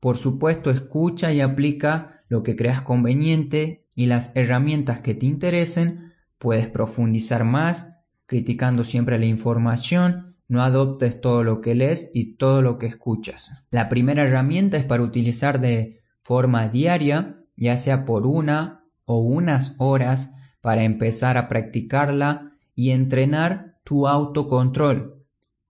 Por 0.00 0.18
supuesto, 0.18 0.70
escucha 0.70 1.32
y 1.32 1.40
aplica 1.40 2.24
lo 2.28 2.42
que 2.42 2.56
creas 2.56 2.82
conveniente 2.82 3.86
y 3.94 4.06
las 4.06 4.32
herramientas 4.34 5.00
que 5.00 5.14
te 5.14 5.26
interesen. 5.26 6.12
Puedes 6.38 6.68
profundizar 6.68 7.44
más 7.44 7.96
criticando 8.26 8.82
siempre 8.82 9.18
la 9.18 9.26
información, 9.26 10.36
no 10.48 10.62
adoptes 10.62 11.20
todo 11.20 11.44
lo 11.44 11.60
que 11.60 11.74
lees 11.74 12.10
y 12.12 12.36
todo 12.36 12.62
lo 12.62 12.78
que 12.78 12.86
escuchas. 12.86 13.52
La 13.70 13.88
primera 13.88 14.24
herramienta 14.24 14.76
es 14.76 14.84
para 14.84 15.02
utilizar 15.02 15.60
de 15.60 16.02
forma 16.20 16.68
diaria, 16.68 17.41
ya 17.62 17.76
sea 17.76 18.04
por 18.04 18.26
una 18.26 18.84
o 19.04 19.20
unas 19.20 19.76
horas, 19.78 20.32
para 20.60 20.82
empezar 20.82 21.36
a 21.36 21.48
practicarla 21.48 22.54
y 22.74 22.90
entrenar 22.90 23.78
tu 23.84 24.08
autocontrol, 24.08 25.24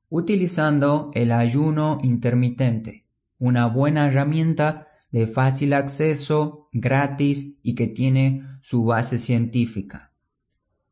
utilizando 0.09 1.11
el 1.12 1.33
ayuno 1.33 1.98
intermitente, 2.02 3.05
una 3.38 3.66
buena 3.66 4.07
herramienta 4.07 4.88
de 5.11 5.26
fácil 5.26 5.74
acceso, 5.74 6.68
gratis 6.72 7.57
y 7.62 7.74
que 7.74 7.88
tiene 7.88 8.42
su 8.62 8.85
base 8.85 9.18
científica. 9.18 10.12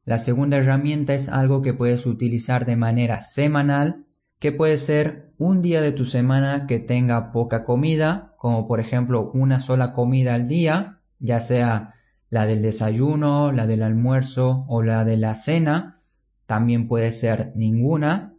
La 0.05 0.19
segunda 0.19 0.59
herramienta 0.59 1.15
es 1.15 1.31
algo 1.31 1.63
que 1.63 1.73
puedes 1.73 2.05
utilizar 2.05 2.67
de 2.67 2.77
manera 2.77 3.23
semanal, 3.23 4.05
que 4.39 4.53
puede 4.53 4.77
ser 4.77 5.33
un 5.39 5.63
día 5.63 5.81
de 5.81 5.93
tu 5.93 6.05
semana 6.05 6.67
que 6.67 6.79
tenga 6.79 7.33
poca 7.33 7.65
comida, 7.65 8.30
como 8.41 8.67
por 8.67 8.81
ejemplo 8.81 9.31
una 9.35 9.61
sola 9.61 9.93
comida 9.93 10.35
al 10.35 10.49
día, 10.49 10.99
ya 11.19 11.41
sea 11.41 11.97
la 12.31 12.47
del 12.47 12.63
desayuno, 12.63 13.53
la 13.53 13.67
del 13.67 13.83
almuerzo 13.83 14.65
o 14.67 14.81
la 14.81 15.05
de 15.05 15.19
la 15.19 15.35
cena, 15.35 16.01
también 16.47 16.89
puede 16.89 17.13
ser 17.13 17.53
ninguna. 17.55 18.33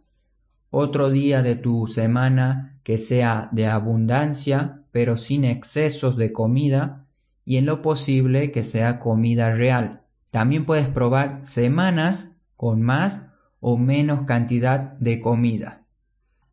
Otro 0.70 1.08
día 1.08 1.42
de 1.42 1.54
tu 1.54 1.86
semana 1.86 2.80
que 2.82 2.98
sea 2.98 3.48
de 3.52 3.68
abundancia, 3.68 4.80
pero 4.90 5.16
sin 5.16 5.44
excesos 5.44 6.16
de 6.16 6.32
comida, 6.32 7.06
y 7.44 7.58
en 7.58 7.66
lo 7.66 7.80
posible 7.80 8.50
que 8.50 8.64
sea 8.64 8.98
comida 8.98 9.52
real. 9.52 10.00
También 10.32 10.66
puedes 10.66 10.88
probar 10.88 11.38
semanas 11.42 12.32
con 12.56 12.82
más 12.82 13.28
o 13.60 13.78
menos 13.78 14.22
cantidad 14.22 14.94
de 14.94 15.20
comida. 15.20 15.81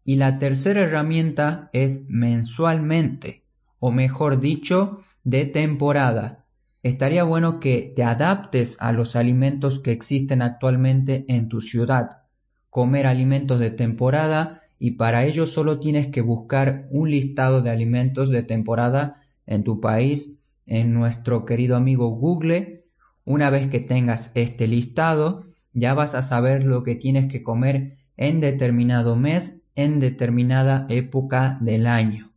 Y 0.09 0.15
la 0.15 0.39
tercera 0.39 0.81
herramienta 0.81 1.69
es 1.71 2.05
mensualmente, 2.09 3.43
o 3.77 3.91
mejor 3.91 4.39
dicho, 4.39 5.01
de 5.23 5.45
temporada. 5.45 6.47
Estaría 6.81 7.23
bueno 7.23 7.59
que 7.59 7.93
te 7.95 8.03
adaptes 8.03 8.77
a 8.79 8.91
los 8.91 9.15
alimentos 9.15 9.77
que 9.77 9.91
existen 9.91 10.41
actualmente 10.41 11.25
en 11.27 11.47
tu 11.47 11.61
ciudad. 11.61 12.23
Comer 12.71 13.05
alimentos 13.05 13.59
de 13.59 13.69
temporada 13.69 14.63
y 14.79 14.93
para 14.93 15.25
ello 15.25 15.45
solo 15.45 15.79
tienes 15.79 16.07
que 16.07 16.21
buscar 16.21 16.87
un 16.89 17.11
listado 17.11 17.61
de 17.61 17.69
alimentos 17.69 18.31
de 18.31 18.41
temporada 18.41 19.17
en 19.45 19.63
tu 19.63 19.79
país 19.79 20.39
en 20.65 20.91
nuestro 20.91 21.45
querido 21.45 21.75
amigo 21.75 22.09
Google. 22.09 22.81
Una 23.25 23.51
vez 23.51 23.69
que 23.69 23.79
tengas 23.79 24.31
este 24.33 24.67
listado, 24.67 25.43
ya 25.73 25.93
vas 25.93 26.15
a 26.15 26.23
saber 26.23 26.63
lo 26.63 26.83
que 26.83 26.95
tienes 26.95 27.31
que 27.31 27.43
comer 27.43 27.99
en 28.17 28.41
determinado 28.41 29.15
mes, 29.15 29.58
en 29.83 29.99
determinada 29.99 30.85
época 30.89 31.57
del 31.61 31.87
año. 31.87 32.31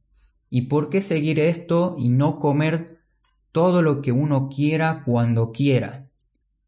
¿Y 0.49 0.63
por 0.63 0.91
qué 0.91 1.01
seguir 1.01 1.41
esto 1.41 1.97
y 1.99 2.09
no 2.09 2.39
comer 2.39 3.01
todo 3.53 3.83
lo 3.83 4.03
que 4.03 4.13
uno 4.13 4.49
quiera 4.49 5.03
cuando 5.05 5.51
quiera? 5.51 6.09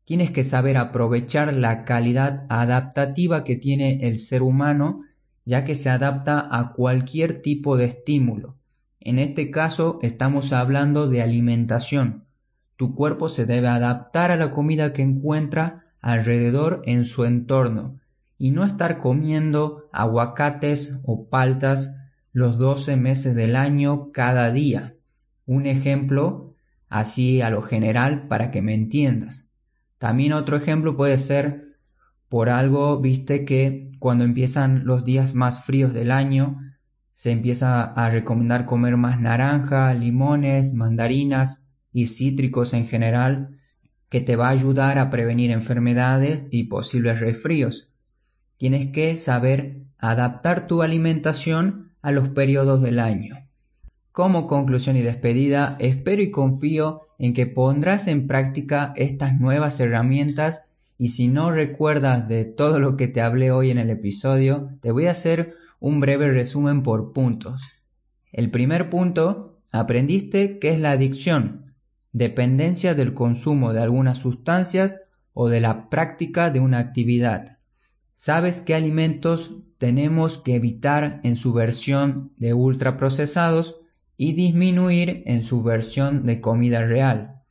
Tienes 0.04 0.30
que 0.30 0.44
saber 0.44 0.76
aprovechar 0.76 1.52
la 1.54 1.84
calidad 1.84 2.46
adaptativa 2.48 3.44
que 3.44 3.56
tiene 3.56 4.00
el 4.02 4.18
ser 4.18 4.42
humano, 4.42 5.02
ya 5.44 5.64
que 5.64 5.74
se 5.74 5.90
adapta 5.90 6.46
a 6.50 6.72
cualquier 6.72 7.40
tipo 7.40 7.76
de 7.76 7.84
estímulo. 7.84 8.56
En 9.00 9.18
este 9.18 9.50
caso 9.50 9.98
estamos 10.02 10.52
hablando 10.52 11.08
de 11.08 11.22
alimentación. 11.22 12.24
Tu 12.76 12.94
cuerpo 12.94 13.28
se 13.28 13.46
debe 13.46 13.68
adaptar 13.68 14.30
a 14.30 14.36
la 14.36 14.50
comida 14.50 14.92
que 14.92 15.02
encuentra 15.02 15.84
alrededor 16.00 16.82
en 16.86 17.04
su 17.04 17.24
entorno 17.24 18.00
y 18.44 18.50
no 18.50 18.62
estar 18.62 18.98
comiendo 18.98 19.88
aguacates 19.90 20.98
o 21.04 21.30
paltas 21.30 21.96
los 22.34 22.58
12 22.58 22.94
meses 22.98 23.34
del 23.34 23.56
año 23.56 24.12
cada 24.12 24.50
día. 24.50 24.96
Un 25.46 25.64
ejemplo 25.64 26.54
así 26.90 27.40
a 27.40 27.48
lo 27.48 27.62
general 27.62 28.28
para 28.28 28.50
que 28.50 28.60
me 28.60 28.74
entiendas. 28.74 29.48
También 29.96 30.34
otro 30.34 30.58
ejemplo 30.58 30.94
puede 30.94 31.16
ser 31.16 31.78
por 32.28 32.50
algo, 32.50 33.00
viste 33.00 33.46
que 33.46 33.90
cuando 33.98 34.24
empiezan 34.24 34.84
los 34.84 35.04
días 35.04 35.34
más 35.34 35.64
fríos 35.64 35.94
del 35.94 36.10
año, 36.10 36.60
se 37.14 37.30
empieza 37.30 37.82
a 37.82 38.10
recomendar 38.10 38.66
comer 38.66 38.98
más 38.98 39.18
naranja, 39.18 39.94
limones, 39.94 40.74
mandarinas 40.74 41.64
y 41.92 42.08
cítricos 42.08 42.74
en 42.74 42.86
general, 42.86 43.58
que 44.10 44.20
te 44.20 44.36
va 44.36 44.48
a 44.48 44.50
ayudar 44.50 44.98
a 44.98 45.08
prevenir 45.08 45.50
enfermedades 45.50 46.48
y 46.50 46.64
posibles 46.64 47.20
resfríos. 47.20 47.93
Tienes 48.64 48.92
que 48.92 49.18
saber 49.18 49.82
adaptar 49.98 50.66
tu 50.66 50.80
alimentación 50.80 51.90
a 52.00 52.12
los 52.12 52.30
periodos 52.30 52.80
del 52.80 52.98
año. 52.98 53.46
Como 54.10 54.46
conclusión 54.46 54.96
y 54.96 55.02
despedida, 55.02 55.76
espero 55.80 56.22
y 56.22 56.30
confío 56.30 57.02
en 57.18 57.34
que 57.34 57.46
pondrás 57.46 58.08
en 58.08 58.26
práctica 58.26 58.94
estas 58.96 59.38
nuevas 59.38 59.78
herramientas 59.80 60.64
y 60.96 61.08
si 61.08 61.28
no 61.28 61.50
recuerdas 61.50 62.26
de 62.26 62.46
todo 62.46 62.80
lo 62.80 62.96
que 62.96 63.06
te 63.06 63.20
hablé 63.20 63.50
hoy 63.50 63.70
en 63.70 63.76
el 63.76 63.90
episodio, 63.90 64.70
te 64.80 64.92
voy 64.92 65.08
a 65.08 65.10
hacer 65.10 65.56
un 65.78 66.00
breve 66.00 66.30
resumen 66.30 66.82
por 66.82 67.12
puntos. 67.12 67.74
El 68.32 68.50
primer 68.50 68.88
punto, 68.88 69.58
aprendiste 69.72 70.58
qué 70.58 70.70
es 70.70 70.80
la 70.80 70.92
adicción, 70.92 71.74
dependencia 72.12 72.94
del 72.94 73.12
consumo 73.12 73.74
de 73.74 73.82
algunas 73.82 74.16
sustancias 74.16 75.02
o 75.34 75.50
de 75.50 75.60
la 75.60 75.90
práctica 75.90 76.48
de 76.48 76.60
una 76.60 76.78
actividad. 76.78 77.53
Sabes 78.14 78.60
qué 78.60 78.76
alimentos 78.76 79.56
tenemos 79.78 80.38
que 80.38 80.54
evitar 80.54 81.20
en 81.24 81.34
su 81.36 81.52
versión 81.52 82.32
de 82.36 82.54
ultraprocesados 82.54 83.80
y 84.16 84.34
disminuir 84.34 85.24
en 85.26 85.42
su 85.42 85.64
versión 85.64 86.24
de 86.24 86.40
comida 86.40 86.84
real. 86.84 87.42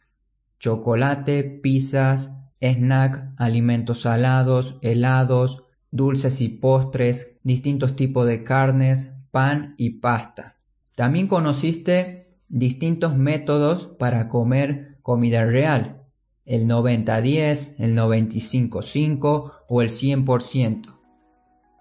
Chocolate, 0.60 1.43
pizzas, 1.43 2.39
snack, 2.62 3.34
alimentos 3.38 4.02
salados, 4.02 4.78
helados, 4.82 5.63
dulces 5.91 6.39
y 6.39 6.47
postres, 6.47 7.38
distintos 7.43 7.97
tipos 7.97 8.26
de 8.26 8.45
carnes, 8.45 9.12
pan 9.32 9.76
y 9.78 9.99
pasta. 9.99 10.56
También 10.95 11.28
conociste 11.28 12.38
distintos 12.47 13.17
métodos 13.17 13.88
para 13.88 14.30
comer 14.30 14.97
comida 15.02 15.43
real, 15.43 16.04
el 16.45 16.67
90-10, 16.67 17.76
el 17.80 17.97
95-5 17.97 19.52
o 19.73 19.81
el 19.81 19.89
100%. 19.89 20.93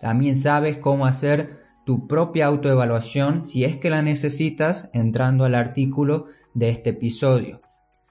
También 0.00 0.35
sabes 0.35 0.78
cómo 0.78 1.05
hacer 1.05 1.61
tu 1.85 2.07
propia 2.09 2.46
autoevaluación 2.46 3.44
si 3.44 3.64
es 3.64 3.76
que 3.76 3.90
la 3.90 4.00
necesitas 4.00 4.88
entrando 4.94 5.44
al 5.44 5.55
artículo 5.55 6.24
de 6.55 6.70
este 6.70 6.90
episodio. 6.90 7.61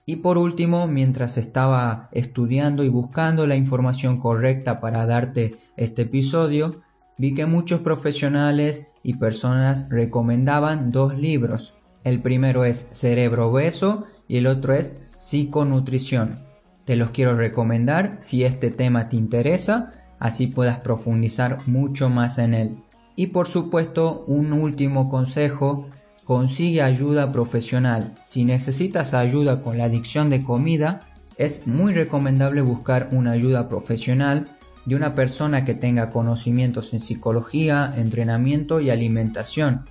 Y 0.06 0.18
por 0.18 0.38
último, 0.38 0.88
mientras 0.88 1.38
estaba 1.38 2.10
estudiando 2.12 2.84
y 2.84 2.90
buscando 2.90 3.48
la 3.48 3.56
información 3.56 4.20
correcta 4.20 4.80
para 4.82 5.08
darte 5.08 5.58
este 5.78 6.04
episodio, 6.04 6.82
vi 7.18 7.34
que 7.34 7.48
muchos 7.48 7.82
profesionales 7.82 8.92
y 9.02 9.16
personas 9.16 9.90
recomendaban 9.90 10.92
dos 10.92 11.18
libros. 11.18 11.74
El 12.04 12.22
primero 12.22 12.66
es 12.66 12.88
Cerebro 12.92 13.50
Obeso 13.50 14.06
y 14.28 14.38
el 14.38 14.46
otro 14.46 14.76
es 14.76 14.94
Psiconutrición. 15.18 16.51
Te 16.92 16.98
los 16.98 17.12
quiero 17.12 17.38
recomendar 17.38 18.18
si 18.20 18.44
este 18.44 18.70
tema 18.70 19.08
te 19.08 19.16
interesa, 19.16 19.94
así 20.20 20.48
puedas 20.48 20.82
profundizar 20.82 21.60
mucho 21.66 22.10
más 22.10 22.38
en 22.38 22.54
él. 22.54 22.76
Y 23.16 23.28
por 23.28 23.48
supuesto, 23.48 24.26
un 24.28 24.52
último 24.52 25.10
consejo 25.10 25.88
consigue 26.26 26.82
ayuda 26.82 27.32
profesional. 27.32 28.14
Si 28.26 28.44
necesitas 28.44 29.14
ayuda 29.14 29.64
con 29.64 29.78
la 29.78 29.86
adicción 29.86 30.30
de 30.30 30.44
comida, 30.44 31.00
es 31.38 31.66
muy 31.66 31.94
recomendable 31.94 32.60
buscar 32.60 33.08
una 33.14 33.32
ayuda 33.32 33.70
profesional 33.70 34.50
de 34.86 34.98
una 34.98 35.16
persona 35.16 35.64
que 35.64 35.76
tenga 35.76 36.10
conocimientos 36.10 36.92
en 36.92 37.00
psicología, 37.00 37.94
entrenamiento 37.96 38.82
y 38.82 38.90
alimentación. 38.90 39.86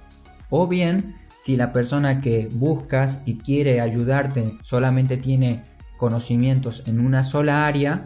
O 0.51 0.67
bien, 0.67 1.15
si 1.41 1.57
la 1.57 1.73
persona 1.73 2.21
que 2.21 2.51
buscas 2.53 3.23
y 3.25 3.39
quiere 3.39 3.81
ayudarte 3.81 4.59
solamente 4.63 5.17
tiene 5.17 5.63
conocimientos 6.01 6.83
en 6.87 6.99
una 6.99 7.23
sola 7.23 7.67
área, 7.67 8.05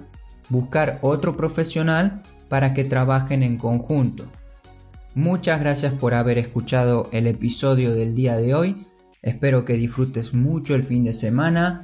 buscar 0.48 0.98
otro 1.00 1.36
profesional 1.36 2.22
para 2.48 2.74
que 2.74 2.82
trabajen 2.82 3.44
en 3.44 3.56
conjunto. 3.56 4.26
Muchas 5.14 5.60
gracias 5.60 5.92
por 5.92 6.12
haber 6.12 6.38
escuchado 6.38 7.08
el 7.12 7.28
episodio 7.28 7.94
del 7.94 8.16
día 8.16 8.36
de 8.36 8.52
hoy. 8.52 8.84
Espero 9.22 9.64
que 9.64 9.74
disfrutes 9.74 10.34
mucho 10.34 10.74
el 10.74 10.82
fin 10.82 11.04
de 11.04 11.12
semana. 11.12 11.82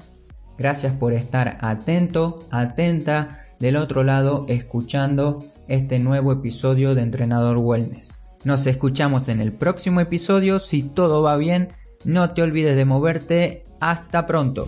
Gracias 0.58 0.92
por 0.94 1.12
estar 1.12 1.58
atento, 1.60 2.40
atenta 2.50 3.44
del 3.60 3.76
otro 3.76 4.02
lado 4.02 4.46
escuchando 4.48 5.44
este 5.68 6.00
nuevo 6.00 6.32
episodio 6.32 6.96
de 6.96 7.02
Entrenador 7.02 7.58
Wellness. 7.58 8.18
Nos 8.42 8.66
escuchamos 8.66 9.28
en 9.28 9.40
el 9.40 9.52
próximo 9.52 10.00
episodio. 10.00 10.58
Si 10.58 10.82
todo 10.82 11.22
va 11.22 11.36
bien, 11.36 11.68
no 12.04 12.30
te 12.30 12.42
olvides 12.42 12.74
de 12.74 12.84
moverte. 12.84 13.64
Hasta 13.80 14.26
pronto. 14.26 14.66